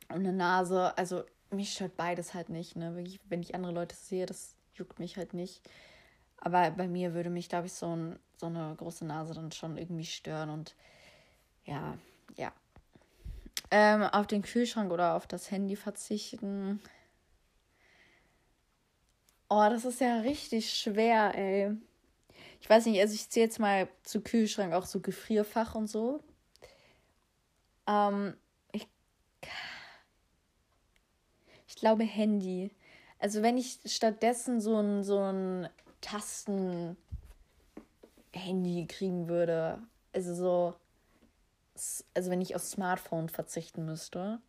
[0.09, 2.75] Und eine Nase, also mich stört beides halt nicht.
[2.75, 2.97] Ne?
[2.97, 5.61] Wirklich, wenn ich andere Leute sehe, das juckt mich halt nicht.
[6.39, 9.77] Aber bei mir würde mich, glaube ich, so, ein, so eine große Nase dann schon
[9.77, 10.49] irgendwie stören.
[10.49, 10.75] Und
[11.67, 11.99] ja,
[12.37, 12.51] ja.
[13.71, 16.81] Ähm, auf den Kühlschrank oder auf das Handy verzichten.
[19.51, 21.77] Oh, das ist ja richtig schwer, ey.
[22.67, 26.25] Ich weiß nicht, also ich zähle jetzt mal zu Kühlschrank auch so Gefrierfach und so.
[27.87, 28.37] Ähm,
[28.73, 28.89] ich
[31.69, 32.73] ich glaube Handy.
[33.21, 35.69] Also wenn ich stattdessen so ein, so ein
[36.01, 36.97] Tasten-Handy
[38.89, 39.81] kriegen würde,
[40.13, 40.75] also so,
[42.15, 44.41] also wenn ich auf Smartphone verzichten müsste,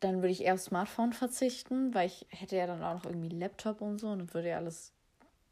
[0.00, 3.28] dann würde ich eher auf Smartphone verzichten, weil ich hätte ja dann auch noch irgendwie
[3.28, 4.92] Laptop und so und dann würde ja alles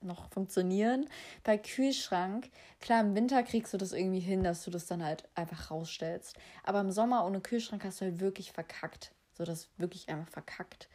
[0.03, 1.09] noch funktionieren.
[1.45, 5.29] Bei Kühlschrank, klar, im Winter kriegst du das irgendwie hin, dass du das dann halt
[5.35, 6.37] einfach rausstellst.
[6.65, 9.13] Aber im Sommer ohne Kühlschrank hast du halt wirklich verkackt.
[9.35, 10.89] So, das wirklich einfach verkackt.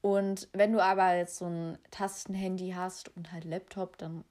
[0.00, 4.24] Und wenn du aber jetzt so ein Tastenhandy hast und halt Laptop, dann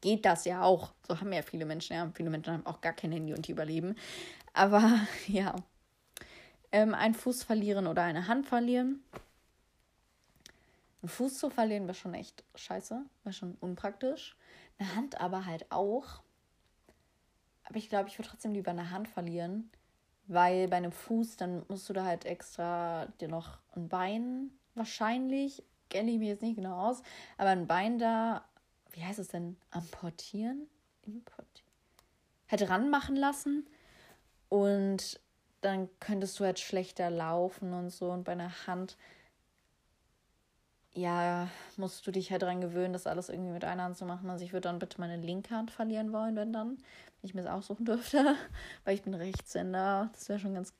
[0.00, 0.92] geht das ja auch.
[1.06, 2.10] So haben ja viele Menschen, ja.
[2.14, 3.96] Viele Menschen haben auch gar kein Handy und die überleben.
[4.52, 5.56] Aber ja.
[6.70, 9.02] Ähm, ein Fuß verlieren oder eine Hand verlieren.
[11.02, 14.36] Ein Fuß zu verlieren wäre schon echt scheiße, wäre schon unpraktisch.
[14.78, 16.22] Eine Hand aber halt auch.
[17.64, 19.70] Aber ich glaube, ich würde trotzdem lieber eine Hand verlieren,
[20.26, 25.62] weil bei einem Fuß, dann musst du da halt extra dir noch ein Bein wahrscheinlich,
[25.90, 27.02] kenne ich mich jetzt nicht genau aus,
[27.36, 28.44] aber ein Bein da,
[28.92, 30.68] wie heißt es denn, amportieren?
[31.02, 31.68] Importieren?
[32.50, 33.66] Halt ranmachen lassen
[34.48, 35.20] und
[35.60, 38.96] dann könntest du halt schlechter laufen und so und bei einer Hand
[40.98, 44.28] ja, musst du dich halt dran gewöhnen, das alles irgendwie mit einer Hand zu machen.
[44.30, 46.76] Also ich würde dann bitte meine linke Hand verlieren wollen, wenn dann, wenn
[47.22, 48.34] ich mir das aussuchen dürfte,
[48.84, 50.10] weil ich bin Rechtshänder.
[50.12, 50.72] Das wäre schon ganz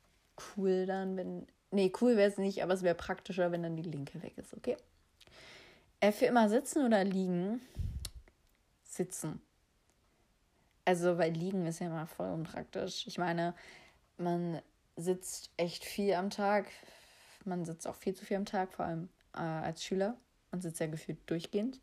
[0.56, 3.82] cool dann, wenn, nee, cool wäre es nicht, aber es wäre praktischer, wenn dann die
[3.82, 4.76] linke weg ist, okay?
[6.00, 7.60] Äh, für immer sitzen oder liegen?
[8.82, 9.40] Sitzen.
[10.84, 13.06] Also, weil liegen ist ja immer voll unpraktisch.
[13.06, 13.54] Ich meine,
[14.16, 14.60] man
[14.96, 16.66] sitzt echt viel am Tag.
[17.44, 20.16] Man sitzt auch viel zu viel am Tag, vor allem äh, als Schüler.
[20.50, 21.80] Man sitzt ja gefühlt durchgehend.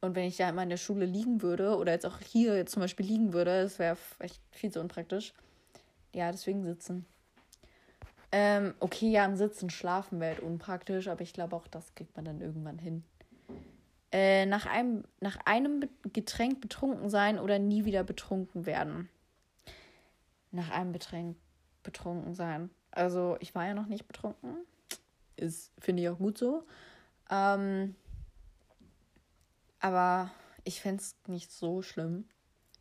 [0.00, 2.80] Und wenn ich da immer in der Schule liegen würde oder jetzt auch hier zum
[2.80, 5.34] Beispiel liegen würde, das wäre echt viel zu unpraktisch.
[6.14, 7.04] Ja, deswegen sitzen.
[8.32, 12.14] Ähm, okay, ja, im Sitzen schlafen wäre halt unpraktisch, aber ich glaube auch, das kriegt
[12.16, 13.04] man dann irgendwann hin.
[14.12, 19.08] Äh, nach, einem, nach einem Getränk betrunken sein oder nie wieder betrunken werden.
[20.52, 21.36] Nach einem Getränk
[21.82, 22.70] betrunken sein.
[22.90, 24.56] Also, ich war ja noch nicht betrunken.
[25.40, 26.64] Ist, finde ich auch gut so.
[27.30, 27.94] Ähm,
[29.80, 30.30] aber
[30.64, 32.24] ich fände es nicht so schlimm,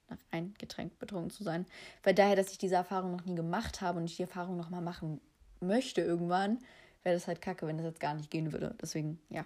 [0.09, 1.65] nach einem Getränk betrunken zu sein.
[2.03, 4.69] Weil daher, dass ich diese Erfahrung noch nie gemacht habe und ich die Erfahrung noch
[4.69, 5.21] mal machen
[5.61, 6.59] möchte irgendwann,
[7.03, 8.75] wäre das halt kacke, wenn das jetzt gar nicht gehen würde.
[8.81, 9.45] Deswegen, ja.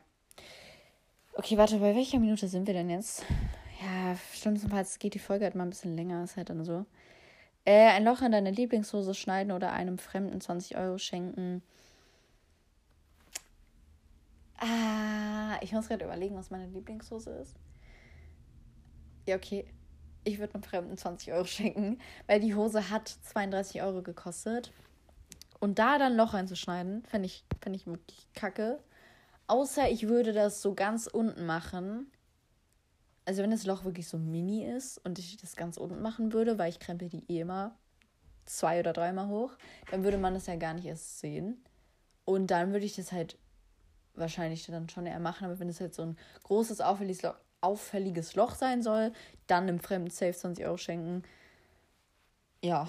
[1.35, 3.23] Okay, warte, bei welcher Minute sind wir denn jetzt?
[3.81, 6.85] Ja, schlimmstenfalls geht die Folge halt mal ein bisschen länger, ist halt dann so.
[7.65, 11.63] Äh, ein Loch in deine Lieblingshose schneiden oder einem Fremden 20 Euro schenken.
[14.63, 17.55] Ah, ich muss gerade überlegen, was meine Lieblingshose ist.
[19.27, 19.65] Ja, okay.
[20.23, 24.71] Ich würde einem Fremden 20 Euro schenken, weil die Hose hat 32 Euro gekostet.
[25.59, 28.79] Und da dann Loch einzuschneiden, fände ich, fänd ich wirklich kacke.
[29.47, 32.09] Außer ich würde das so ganz unten machen.
[33.25, 36.57] Also wenn das Loch wirklich so mini ist und ich das ganz unten machen würde,
[36.57, 37.77] weil ich krempel die eh immer
[38.45, 39.57] zwei oder dreimal hoch,
[39.91, 41.61] dann würde man das ja gar nicht erst sehen.
[42.23, 43.37] Und dann würde ich das halt
[44.15, 45.45] wahrscheinlich dann schon eher machen.
[45.45, 49.13] Aber wenn es jetzt so ein großes, auffälliges Loch, auffälliges Loch sein soll,
[49.47, 51.23] dann im fremden Safe 20 Euro schenken.
[52.61, 52.87] Ja.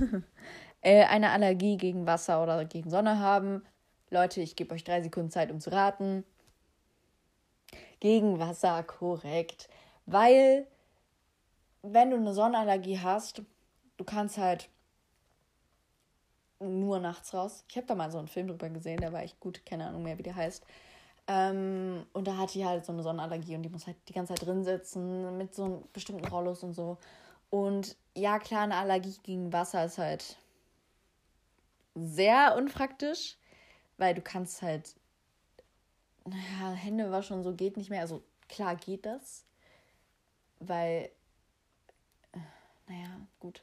[0.80, 3.62] äh, eine Allergie gegen Wasser oder gegen Sonne haben.
[4.10, 6.24] Leute, ich gebe euch drei Sekunden Zeit, um zu raten.
[8.00, 9.68] gegen Wasser, korrekt.
[10.06, 10.66] Weil,
[11.82, 13.42] wenn du eine Sonnenallergie hast,
[13.96, 14.68] du kannst halt
[16.60, 17.64] nur nachts raus.
[17.68, 20.02] Ich habe da mal so einen Film drüber gesehen, der war echt gut, keine Ahnung
[20.02, 20.64] mehr, wie der heißt.
[21.28, 24.34] Ähm, und da hat die halt so eine Sonnenallergie und die muss halt die ganze
[24.34, 26.98] Zeit drin sitzen mit so einem bestimmten Rollos und so.
[27.50, 30.36] Und ja, klar, eine Allergie gegen Wasser ist halt
[31.94, 33.36] sehr unpraktisch,
[33.98, 34.94] weil du kannst halt,
[36.24, 38.02] naja, Hände waschen und so geht nicht mehr.
[38.02, 39.44] Also klar geht das,
[40.60, 41.10] weil,
[42.32, 42.38] äh,
[42.88, 43.62] naja, gut,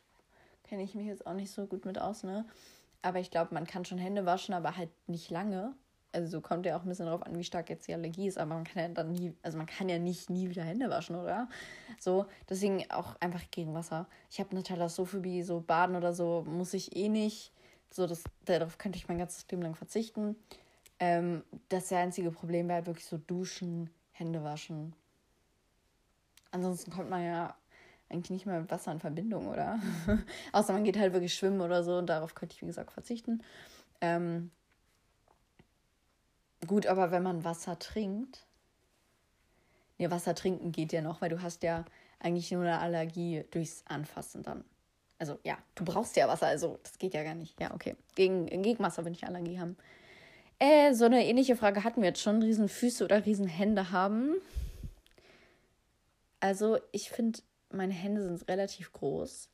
[0.63, 2.45] kenne ich mich jetzt auch nicht so gut mit aus, ne?
[3.03, 5.75] Aber ich glaube, man kann schon Hände waschen, aber halt nicht lange.
[6.13, 8.53] Also kommt ja auch ein bisschen darauf an, wie stark jetzt die Allergie ist, aber
[8.53, 11.49] man kann ja dann nie, also man kann ja nicht nie wieder Hände waschen, oder?
[11.99, 14.07] So, deswegen auch einfach gegen Wasser.
[14.29, 17.51] Ich habe eine Thalassophobie, so Baden oder so muss ich eh nicht.
[17.89, 20.35] So, das, darauf könnte ich mein ganzes Leben lang verzichten.
[20.99, 24.95] Ähm, das einzige Problem wäre halt wirklich so Duschen, Hände waschen.
[26.51, 27.55] Ansonsten kommt man ja
[28.13, 29.79] eigentlich nicht mehr mit Wasser in Verbindung, oder?
[30.51, 33.43] Außer man geht halt wirklich schwimmen oder so und darauf könnte ich, wie gesagt, verzichten.
[34.01, 34.51] Ähm,
[36.67, 38.45] gut, aber wenn man Wasser trinkt,
[39.97, 41.85] nee, Wasser trinken geht ja noch, weil du hast ja
[42.19, 44.63] eigentlich nur eine Allergie durchs Anfassen dann.
[45.19, 47.59] Also ja, du brauchst ja Wasser, also das geht ja gar nicht.
[47.59, 47.95] Ja, okay.
[48.15, 49.77] Gegen, gegen Wasser will ich Allergie haben.
[50.59, 52.41] Äh, so eine ähnliche Frage hatten wir jetzt schon.
[52.41, 54.35] Riesenfüße oder Riesenhände haben.
[56.39, 57.39] Also ich finde
[57.73, 59.49] meine Hände sind relativ groß,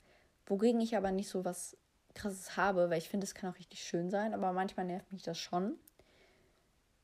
[0.45, 1.77] wogegen ich aber nicht so was
[2.13, 5.23] krasses habe, weil ich finde, es kann auch richtig schön sein, aber manchmal nervt mich
[5.23, 5.77] das schon.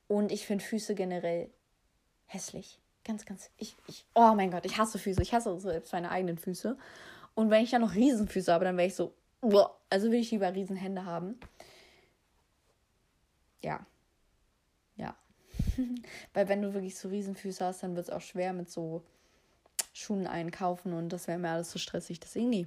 [0.08, 1.50] Und ich finde Füße generell
[2.26, 2.80] hässlich.
[3.04, 3.50] Ganz, ganz.
[3.56, 5.22] Ich, ich, oh mein Gott, ich hasse Füße.
[5.22, 6.76] Ich hasse selbst meine eigenen Füße.
[7.34, 10.30] Und wenn ich dann noch Riesenfüße habe, dann wäre ich so, boah, also will ich
[10.30, 11.38] lieber Riesenhände haben.
[13.62, 13.86] Ja.
[14.96, 15.16] Ja.
[16.34, 19.04] Weil wenn du wirklich so Riesenfüße hast, dann wird es auch schwer mit so
[19.96, 22.66] Schuhen einkaufen und das wäre mir alles so stressig, deswegen nie.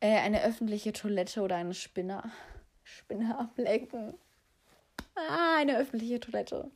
[0.00, 2.22] Äh, eine öffentliche Toilette oder eine Spinne.
[2.84, 4.14] Spinne ablecken.
[5.14, 6.70] Ah, eine öffentliche Toilette.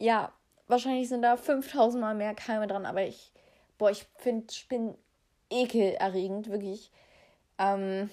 [0.00, 0.32] Ja,
[0.66, 3.32] wahrscheinlich sind da 5000 Mal mehr Keime dran, aber ich,
[3.78, 4.96] boah, ich finde Spinnen
[5.50, 6.90] ekelerregend, wirklich.
[7.58, 8.10] Ähm,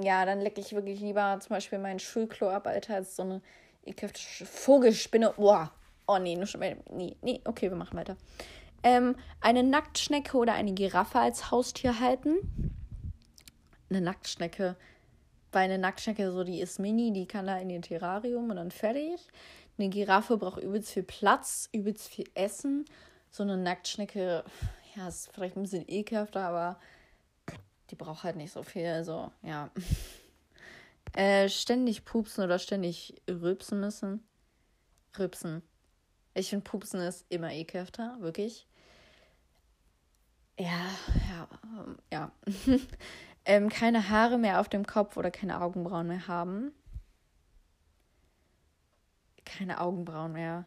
[0.00, 3.42] ja, dann lecke ich wirklich lieber zum Beispiel meinen Schulklo ab, Alter, als so eine
[3.84, 5.34] ekelhafte Vogelspinne.
[5.36, 5.70] Boah.
[6.08, 6.60] Oh nee, nur schon.
[6.90, 8.16] Nee, nee, okay, wir machen weiter
[8.86, 12.36] ähm, eine Nacktschnecke oder eine Giraffe als Haustier halten.
[13.90, 14.76] Eine Nacktschnecke,
[15.50, 18.70] weil eine Nacktschnecke so, die ist mini, die kann da in ihr Terrarium und dann
[18.70, 19.20] fertig.
[19.76, 22.84] Eine Giraffe braucht übelst viel Platz, übelst viel Essen.
[23.28, 24.44] So eine Nacktschnecke,
[24.94, 26.78] ja, ist vielleicht ein bisschen ekelhafter, aber
[27.90, 28.86] die braucht halt nicht so viel.
[28.86, 29.70] Also, ja.
[31.12, 34.22] Äh, ständig pupsen oder ständig rülpsen müssen.
[35.18, 35.62] Rülpsen.
[36.34, 38.66] Ich finde, Pupsen ist immer ekelhafter, wirklich.
[40.58, 40.88] Ja,
[41.28, 42.32] ja, ähm, ja.
[43.44, 46.72] ähm, keine Haare mehr auf dem Kopf oder keine Augenbrauen mehr haben.
[49.44, 50.64] Keine Augenbrauen mehr.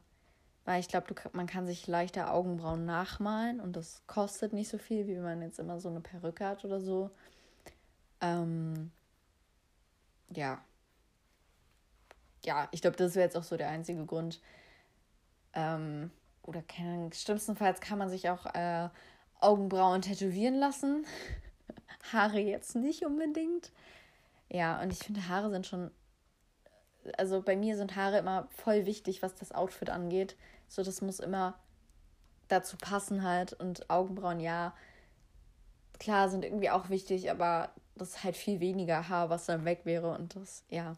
[0.65, 5.08] Weil ich glaube, man kann sich leichter Augenbrauen nachmalen und das kostet nicht so viel,
[5.08, 7.10] wie wenn man jetzt immer so eine Perücke hat oder so.
[8.21, 8.91] Ähm,
[10.30, 10.63] ja.
[12.45, 14.39] Ja, ich glaube, das wäre jetzt auch so der einzige Grund.
[15.54, 16.12] Ähm,
[16.43, 18.89] oder Ahnung, schlimmstenfalls kann man sich auch äh,
[19.39, 21.06] Augenbrauen tätowieren lassen.
[22.13, 23.71] Haare jetzt nicht unbedingt.
[24.49, 25.91] Ja, und ich finde, Haare sind schon.
[27.17, 30.36] Also bei mir sind Haare immer voll wichtig, was das Outfit angeht.
[30.67, 31.58] So, das muss immer
[32.47, 33.54] dazu passen halt.
[33.54, 34.73] Und Augenbrauen, ja,
[35.99, 39.82] klar, sind irgendwie auch wichtig, aber das ist halt viel weniger Haar, was dann weg
[39.86, 40.12] wäre.
[40.15, 40.95] Und das, ja.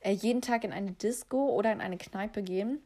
[0.00, 2.82] Äh, jeden Tag in eine Disco oder in eine Kneipe gehen.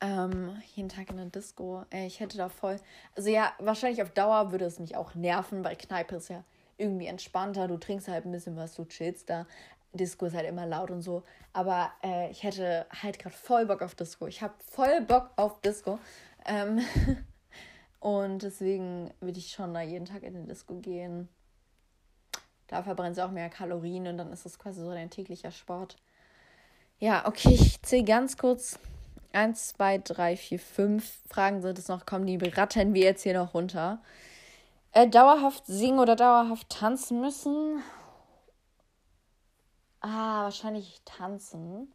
[0.00, 1.84] Ähm, jeden Tag in der Disco.
[1.90, 2.76] Ey, ich hätte da voll.
[3.16, 6.44] Also ja, wahrscheinlich auf Dauer würde es mich auch nerven, weil Kneipe ist ja
[6.76, 7.66] irgendwie entspannter.
[7.66, 9.46] Du trinkst halt ein bisschen was, du chillst da.
[9.92, 11.24] Disco ist halt immer laut und so.
[11.52, 14.26] Aber äh, ich hätte halt gerade voll Bock auf Disco.
[14.28, 15.98] Ich habe voll Bock auf Disco.
[16.46, 16.80] Ähm
[18.00, 21.28] und deswegen würde ich schon da jeden Tag in den Disco gehen.
[22.68, 25.96] Da verbrennt sie auch mehr Kalorien und dann ist das quasi so dein täglicher Sport.
[27.00, 28.78] Ja, okay, ich zähle ganz kurz
[29.32, 32.06] 1, 2, 3, 4, 5 Fragen sind es noch.
[32.06, 34.00] Kommen die rattern wir jetzt hier noch runter.
[34.92, 37.82] Äh, dauerhaft singen oder dauerhaft tanzen müssen?
[40.00, 41.92] Ah, wahrscheinlich tanzen.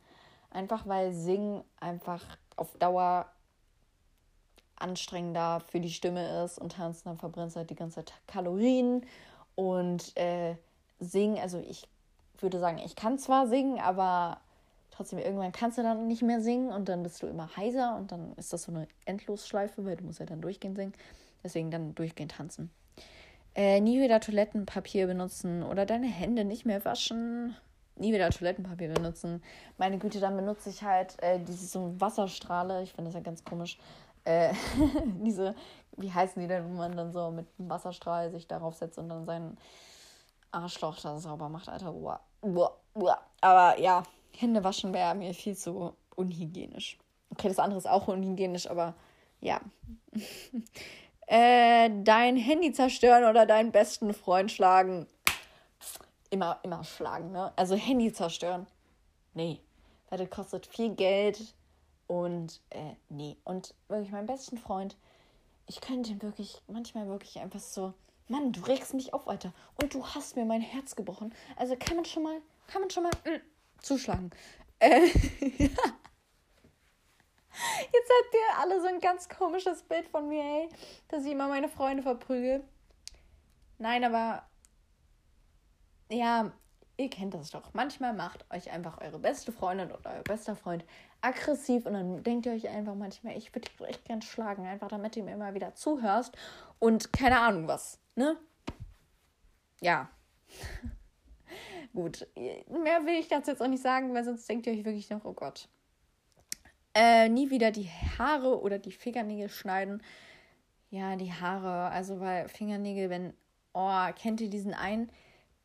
[0.52, 2.24] Einfach weil Singen einfach
[2.56, 3.26] auf Dauer
[4.76, 9.06] anstrengender für die Stimme ist und tanzen, dann verbrennt es halt die ganze Zeit Kalorien.
[9.56, 10.56] Und äh,
[11.00, 11.88] singen, also ich
[12.40, 14.42] würde sagen, ich kann zwar singen, aber
[14.94, 18.12] trotzdem irgendwann kannst du dann nicht mehr singen und dann bist du immer heiser und
[18.12, 20.94] dann ist das so eine Endlosschleife, weil du musst ja dann durchgehend singen.
[21.44, 22.72] Deswegen dann durchgehend tanzen.
[23.56, 27.56] Äh, nie wieder Toilettenpapier benutzen oder deine Hände nicht mehr waschen.
[27.96, 29.44] Nie wieder Toilettenpapier benutzen.
[29.78, 32.82] Meine Güte, dann benutze ich halt äh, diese so Wasserstrahle.
[32.84, 33.78] Ich finde das ja ganz komisch.
[34.26, 34.54] Äh,
[35.24, 35.54] diese,
[35.98, 39.10] wie heißen die denn, wo man dann so mit einem Wasserstrahl sich darauf setzt und
[39.10, 39.58] dann seinen
[40.52, 41.94] Arschloch da sauber macht, Alter.
[41.94, 43.20] Uah, uah, uah.
[43.42, 44.04] Aber ja,
[44.38, 46.98] Hände waschen wäre mir viel zu unhygienisch.
[47.30, 48.96] Okay, das andere ist auch unhygienisch, aber
[49.42, 49.60] ja.
[51.28, 55.08] äh, dein Handy zerstören oder deinen besten Freund schlagen.
[56.30, 57.52] Immer, immer schlagen, ne?
[57.56, 58.68] Also Handy zerstören.
[59.34, 59.60] Nee.
[60.10, 61.54] Weil das kostet viel Geld
[62.08, 63.38] und äh, nee.
[63.44, 64.96] Und wirklich, meinen besten Freund,
[65.68, 67.94] ich könnte ihn wirklich, manchmal wirklich einfach so,
[68.28, 69.54] Mann, du regst mich auf, Alter.
[69.82, 71.34] Und du hast mir mein Herz gebrochen.
[71.56, 73.42] Also kann man schon mal, kann man schon mal mm,
[73.84, 74.32] zuschlagen.
[74.80, 75.06] Äh,
[77.94, 80.70] Jetzt habt ihr alle so ein ganz komisches Bild von mir, ey,
[81.10, 82.64] dass ich immer meine Freunde verprügel.
[83.78, 84.44] Nein, aber
[86.10, 86.52] ja,
[86.98, 87.74] ihr kennt das doch.
[87.74, 90.84] Manchmal macht euch einfach eure beste Freundin oder euer bester Freund
[91.22, 94.90] aggressiv und dann denkt ihr euch einfach manchmal, ich würde dich echt gern schlagen, einfach
[94.90, 96.36] damit du mir immer wieder zuhörst
[96.80, 98.38] und keine Ahnung was, ne?
[99.80, 100.10] Ja.
[101.94, 105.12] Gut, mehr will ich dazu jetzt auch nicht sagen, weil sonst denkt ihr euch wirklich
[105.12, 105.70] noch, oh Gott.
[106.96, 110.02] Äh, nie wieder die Haare oder die Fingernägel schneiden.
[110.90, 113.34] Ja, die Haare, also weil Fingernägel, wenn,
[113.74, 115.12] oh, kennt ihr diesen einen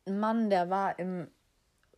[0.05, 1.27] Mann, der war im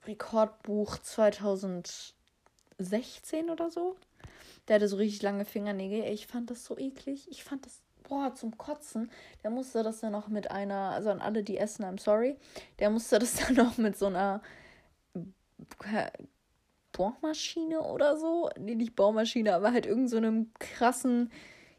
[0.06, 3.98] Rekordbuch 2016 oder so?
[4.68, 6.04] Der hatte so richtig lange Fingernägel.
[6.06, 7.28] Ich fand das so eklig.
[7.30, 9.09] Ich fand das boah, zum Kotzen.
[9.41, 12.36] Der musste das dann noch mit einer, also an alle, die essen, I'm sorry,
[12.80, 14.41] der musste das dann noch mit so einer
[16.91, 21.32] Bohrmaschine oder so, nee, nicht Bohrmaschine, aber halt irgend so einem krassen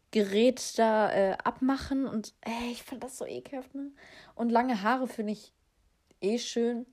[0.09, 3.91] Gerät da äh, abmachen und ey, ich fand das so ekelhaft, ne?
[4.33, 5.53] Und lange Haare finde ich
[6.21, 6.87] eh schön.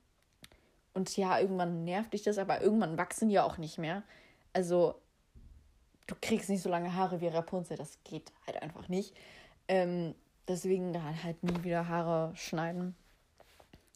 [0.93, 4.03] Und ja, irgendwann nervt dich das, aber irgendwann wachsen die ja auch nicht mehr.
[4.53, 5.01] Also,
[6.11, 9.15] du kriegst nicht so lange Haare wie Rapunzel, das geht halt einfach nicht.
[9.67, 10.13] Ähm,
[10.47, 12.95] deswegen dann halt nie wieder Haare schneiden.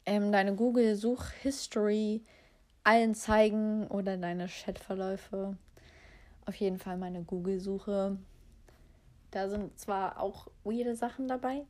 [0.06, 2.22] Ähm, deine Google-Such-History
[2.84, 5.58] allen zeigen oder deine Chatverläufe.
[6.46, 8.18] Auf jeden Fall meine Google-Suche.
[9.32, 11.66] Da sind zwar auch weirde Sachen dabei,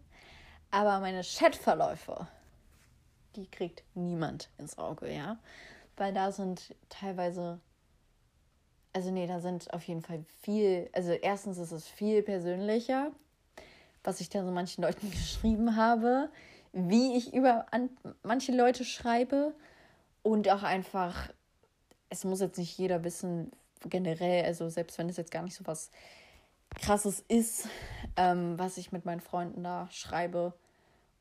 [0.69, 2.27] aber meine Chatverläufe,
[3.35, 5.37] die kriegt niemand ins Auge, ja.
[5.97, 7.59] Weil da sind teilweise
[8.95, 13.11] also nee, da sind auf jeden Fall viel, also erstens ist es viel persönlicher,
[14.05, 16.29] was ich da so manchen Leuten geschrieben habe,
[16.71, 17.89] wie ich über an
[18.23, 19.53] manche Leute schreibe
[20.23, 21.29] und auch einfach,
[22.09, 25.67] es muss jetzt nicht jeder wissen, generell, also selbst wenn es jetzt gar nicht so
[25.67, 25.91] was
[26.79, 27.67] krasses ist,
[28.15, 30.53] ähm, was ich mit meinen Freunden da schreibe.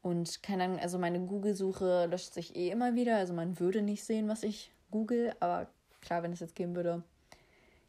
[0.01, 3.17] Und keine Ahnung, also meine Google-Suche löscht sich eh immer wieder.
[3.17, 5.67] Also man würde nicht sehen, was ich google, aber
[6.01, 7.03] klar, wenn es jetzt gehen würde,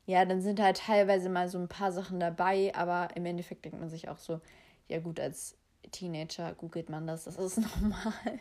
[0.06, 3.80] ja, dann sind halt teilweise mal so ein paar Sachen dabei, aber im Endeffekt denkt
[3.80, 4.39] man sich auch so,
[4.88, 5.58] ja gut, als
[5.91, 8.39] Teenager googelt man das, das ist normal.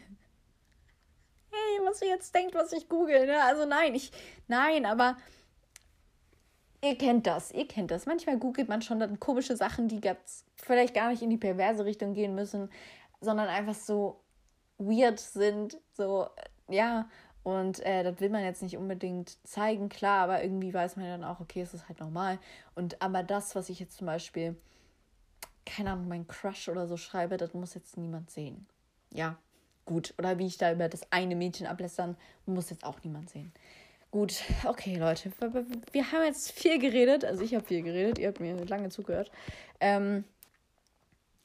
[1.51, 3.43] Hey, was ihr jetzt denkt, was ich google, ne?
[3.43, 4.13] Also nein, ich,
[4.49, 5.17] nein, aber
[6.83, 8.07] ihr kennt das, ihr kennt das.
[8.07, 11.85] Manchmal googelt man schon dann komische Sachen, die ganz vielleicht gar nicht in die perverse
[11.85, 12.71] Richtung gehen müssen,
[13.21, 14.21] sondern einfach so
[14.79, 16.29] weird sind, so,
[16.69, 17.09] ja,
[17.45, 21.25] und äh, das will man jetzt nicht unbedingt zeigen, klar, aber irgendwie weiß man dann
[21.25, 22.39] auch, okay, es ist halt normal.
[22.75, 24.57] Und aber das, was ich jetzt zum Beispiel,
[25.67, 28.67] keine Ahnung, mein Crush oder so schreibe, das muss jetzt niemand sehen.
[29.13, 29.37] Ja,
[29.85, 30.15] gut.
[30.17, 32.17] Oder wie ich da über das eine Mädchen ablästern,
[32.47, 33.53] muss jetzt auch niemand sehen.
[34.11, 35.31] Gut, okay, Leute.
[35.93, 37.27] Wir haben jetzt viel geredet.
[37.27, 38.19] Also ich habe viel geredet.
[38.19, 39.31] Ihr habt mir lange zugehört.
[39.81, 40.25] Ähm,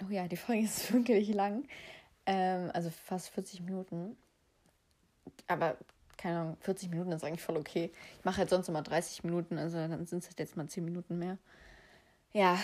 [0.01, 1.67] oh ja, die Folge ist wirklich lang.
[2.25, 4.15] Ähm, also fast 40 Minuten
[5.47, 5.77] aber
[6.17, 7.91] keine Ahnung, 40 Minuten ist eigentlich voll okay.
[8.17, 10.83] Ich mache halt sonst immer 30 Minuten, also dann sind es halt jetzt mal 10
[10.83, 11.37] Minuten mehr.
[12.31, 12.59] Ja,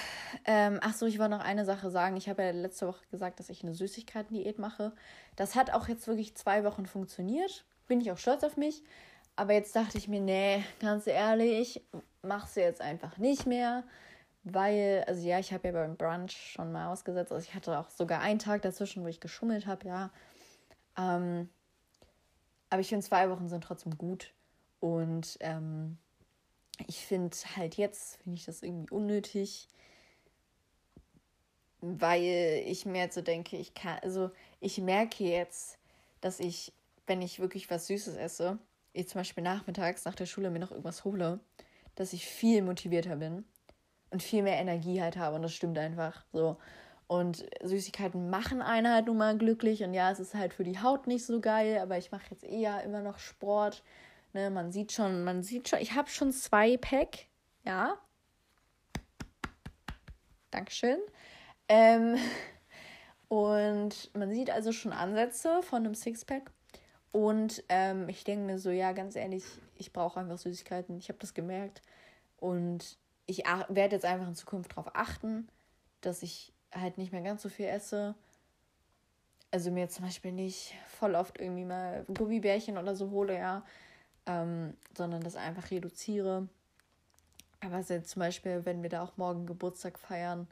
[0.45, 2.17] ähm, ach so, ich wollte noch eine Sache sagen.
[2.17, 4.93] Ich habe ja letzte Woche gesagt, dass ich eine Süßigkeiten-Diät mache.
[5.35, 7.65] Das hat auch jetzt wirklich zwei Wochen funktioniert.
[7.87, 8.83] Bin ich auch stolz auf mich.
[9.35, 11.83] Aber jetzt dachte ich mir, nee, ganz ehrlich,
[12.21, 13.83] mach sie jetzt einfach nicht mehr.
[14.43, 17.31] Weil, also ja, ich habe ja beim Brunch schon mal ausgesetzt.
[17.31, 20.11] Also ich hatte auch sogar einen Tag dazwischen, wo ich geschummelt habe, ja.
[20.97, 21.49] Ähm,
[22.75, 24.33] aber ich finde, zwei Wochen sind trotzdem gut.
[24.79, 25.97] Und ähm,
[26.87, 29.67] ich finde halt jetzt, finde ich das irgendwie unnötig,
[31.81, 35.77] weil ich mir jetzt so denke, ich kann, also ich merke jetzt,
[36.21, 36.73] dass ich,
[37.07, 38.59] wenn ich wirklich was Süßes esse
[38.95, 41.39] ich zum Beispiel nachmittags nach der Schule mir noch irgendwas hole,
[41.95, 43.45] dass ich viel motivierter bin
[44.09, 45.35] und viel mehr Energie halt habe.
[45.35, 46.57] Und das stimmt einfach so.
[47.07, 49.83] Und Süßigkeiten machen einen halt nun mal glücklich.
[49.83, 52.43] Und ja, es ist halt für die Haut nicht so geil, aber ich mache jetzt
[52.43, 53.83] eher immer noch Sport.
[54.33, 57.27] Ne, man sieht schon, man sieht schon, ich habe schon zwei Pack.
[57.63, 57.97] Ja.
[60.49, 60.99] Dankeschön.
[61.67, 62.17] Ähm,
[63.27, 66.51] und man sieht also schon Ansätze von einem Sixpack.
[67.11, 69.45] Und ähm, ich denke mir so, ja, ganz ehrlich,
[69.75, 70.97] ich brauche einfach Süßigkeiten.
[70.97, 71.81] Ich habe das gemerkt.
[72.37, 75.47] Und ich werde jetzt einfach in Zukunft darauf achten,
[76.01, 78.15] dass ich halt nicht mehr ganz so viel esse.
[79.51, 83.63] Also mir zum Beispiel nicht voll oft irgendwie mal Gummibärchen oder so hole, ja.
[84.25, 86.47] Ähm, sondern das einfach reduziere.
[87.61, 90.47] Aber also zum Beispiel, wenn wir da auch morgen Geburtstag feiern,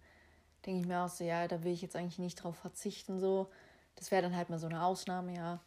[0.66, 3.50] denke ich mir auch so, ja, da will ich jetzt eigentlich nicht drauf verzichten, so.
[3.96, 5.60] Das wäre dann halt mal so eine Ausnahme, ja.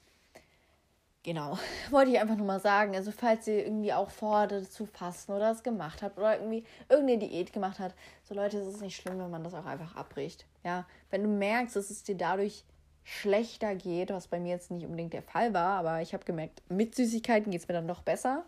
[1.26, 1.58] Genau,
[1.90, 2.94] wollte ich einfach nur mal sagen.
[2.94, 7.18] Also, falls ihr irgendwie auch vorhattet zu fasten oder es gemacht habt oder irgendwie irgendeine
[7.18, 10.46] Diät gemacht habt, so Leute, es ist nicht schlimm, wenn man das auch einfach abbricht.
[10.62, 12.62] Ja, wenn du merkst, dass es dir dadurch
[13.02, 16.62] schlechter geht, was bei mir jetzt nicht unbedingt der Fall war, aber ich habe gemerkt,
[16.68, 18.44] mit Süßigkeiten geht es mir dann doch besser,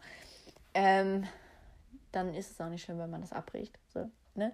[0.72, 1.26] ähm,
[2.12, 3.76] dann ist es auch nicht schlimm, wenn man das abbricht.
[3.92, 4.52] So, ne?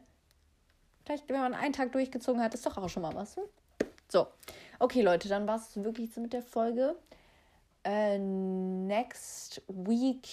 [1.05, 3.37] Vielleicht, wenn man einen Tag durchgezogen hat, ist doch auch schon mal was.
[3.37, 3.45] Hm?
[4.09, 4.29] So,
[4.79, 6.97] okay, Leute, dann war es wirklich mit der Folge.
[7.85, 10.27] Äh, next week,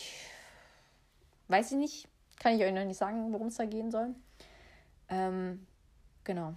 [1.50, 2.08] weiß ich nicht,
[2.40, 4.16] kann ich euch noch nicht sagen, worum es da gehen soll.
[5.10, 5.68] Ähm,
[6.24, 6.56] genau.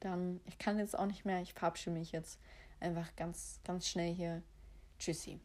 [0.00, 2.38] Dann, ich kann jetzt auch nicht mehr, ich verabschiede mich jetzt
[2.80, 4.42] einfach ganz, ganz schnell hier.
[4.98, 5.40] Tschüssi.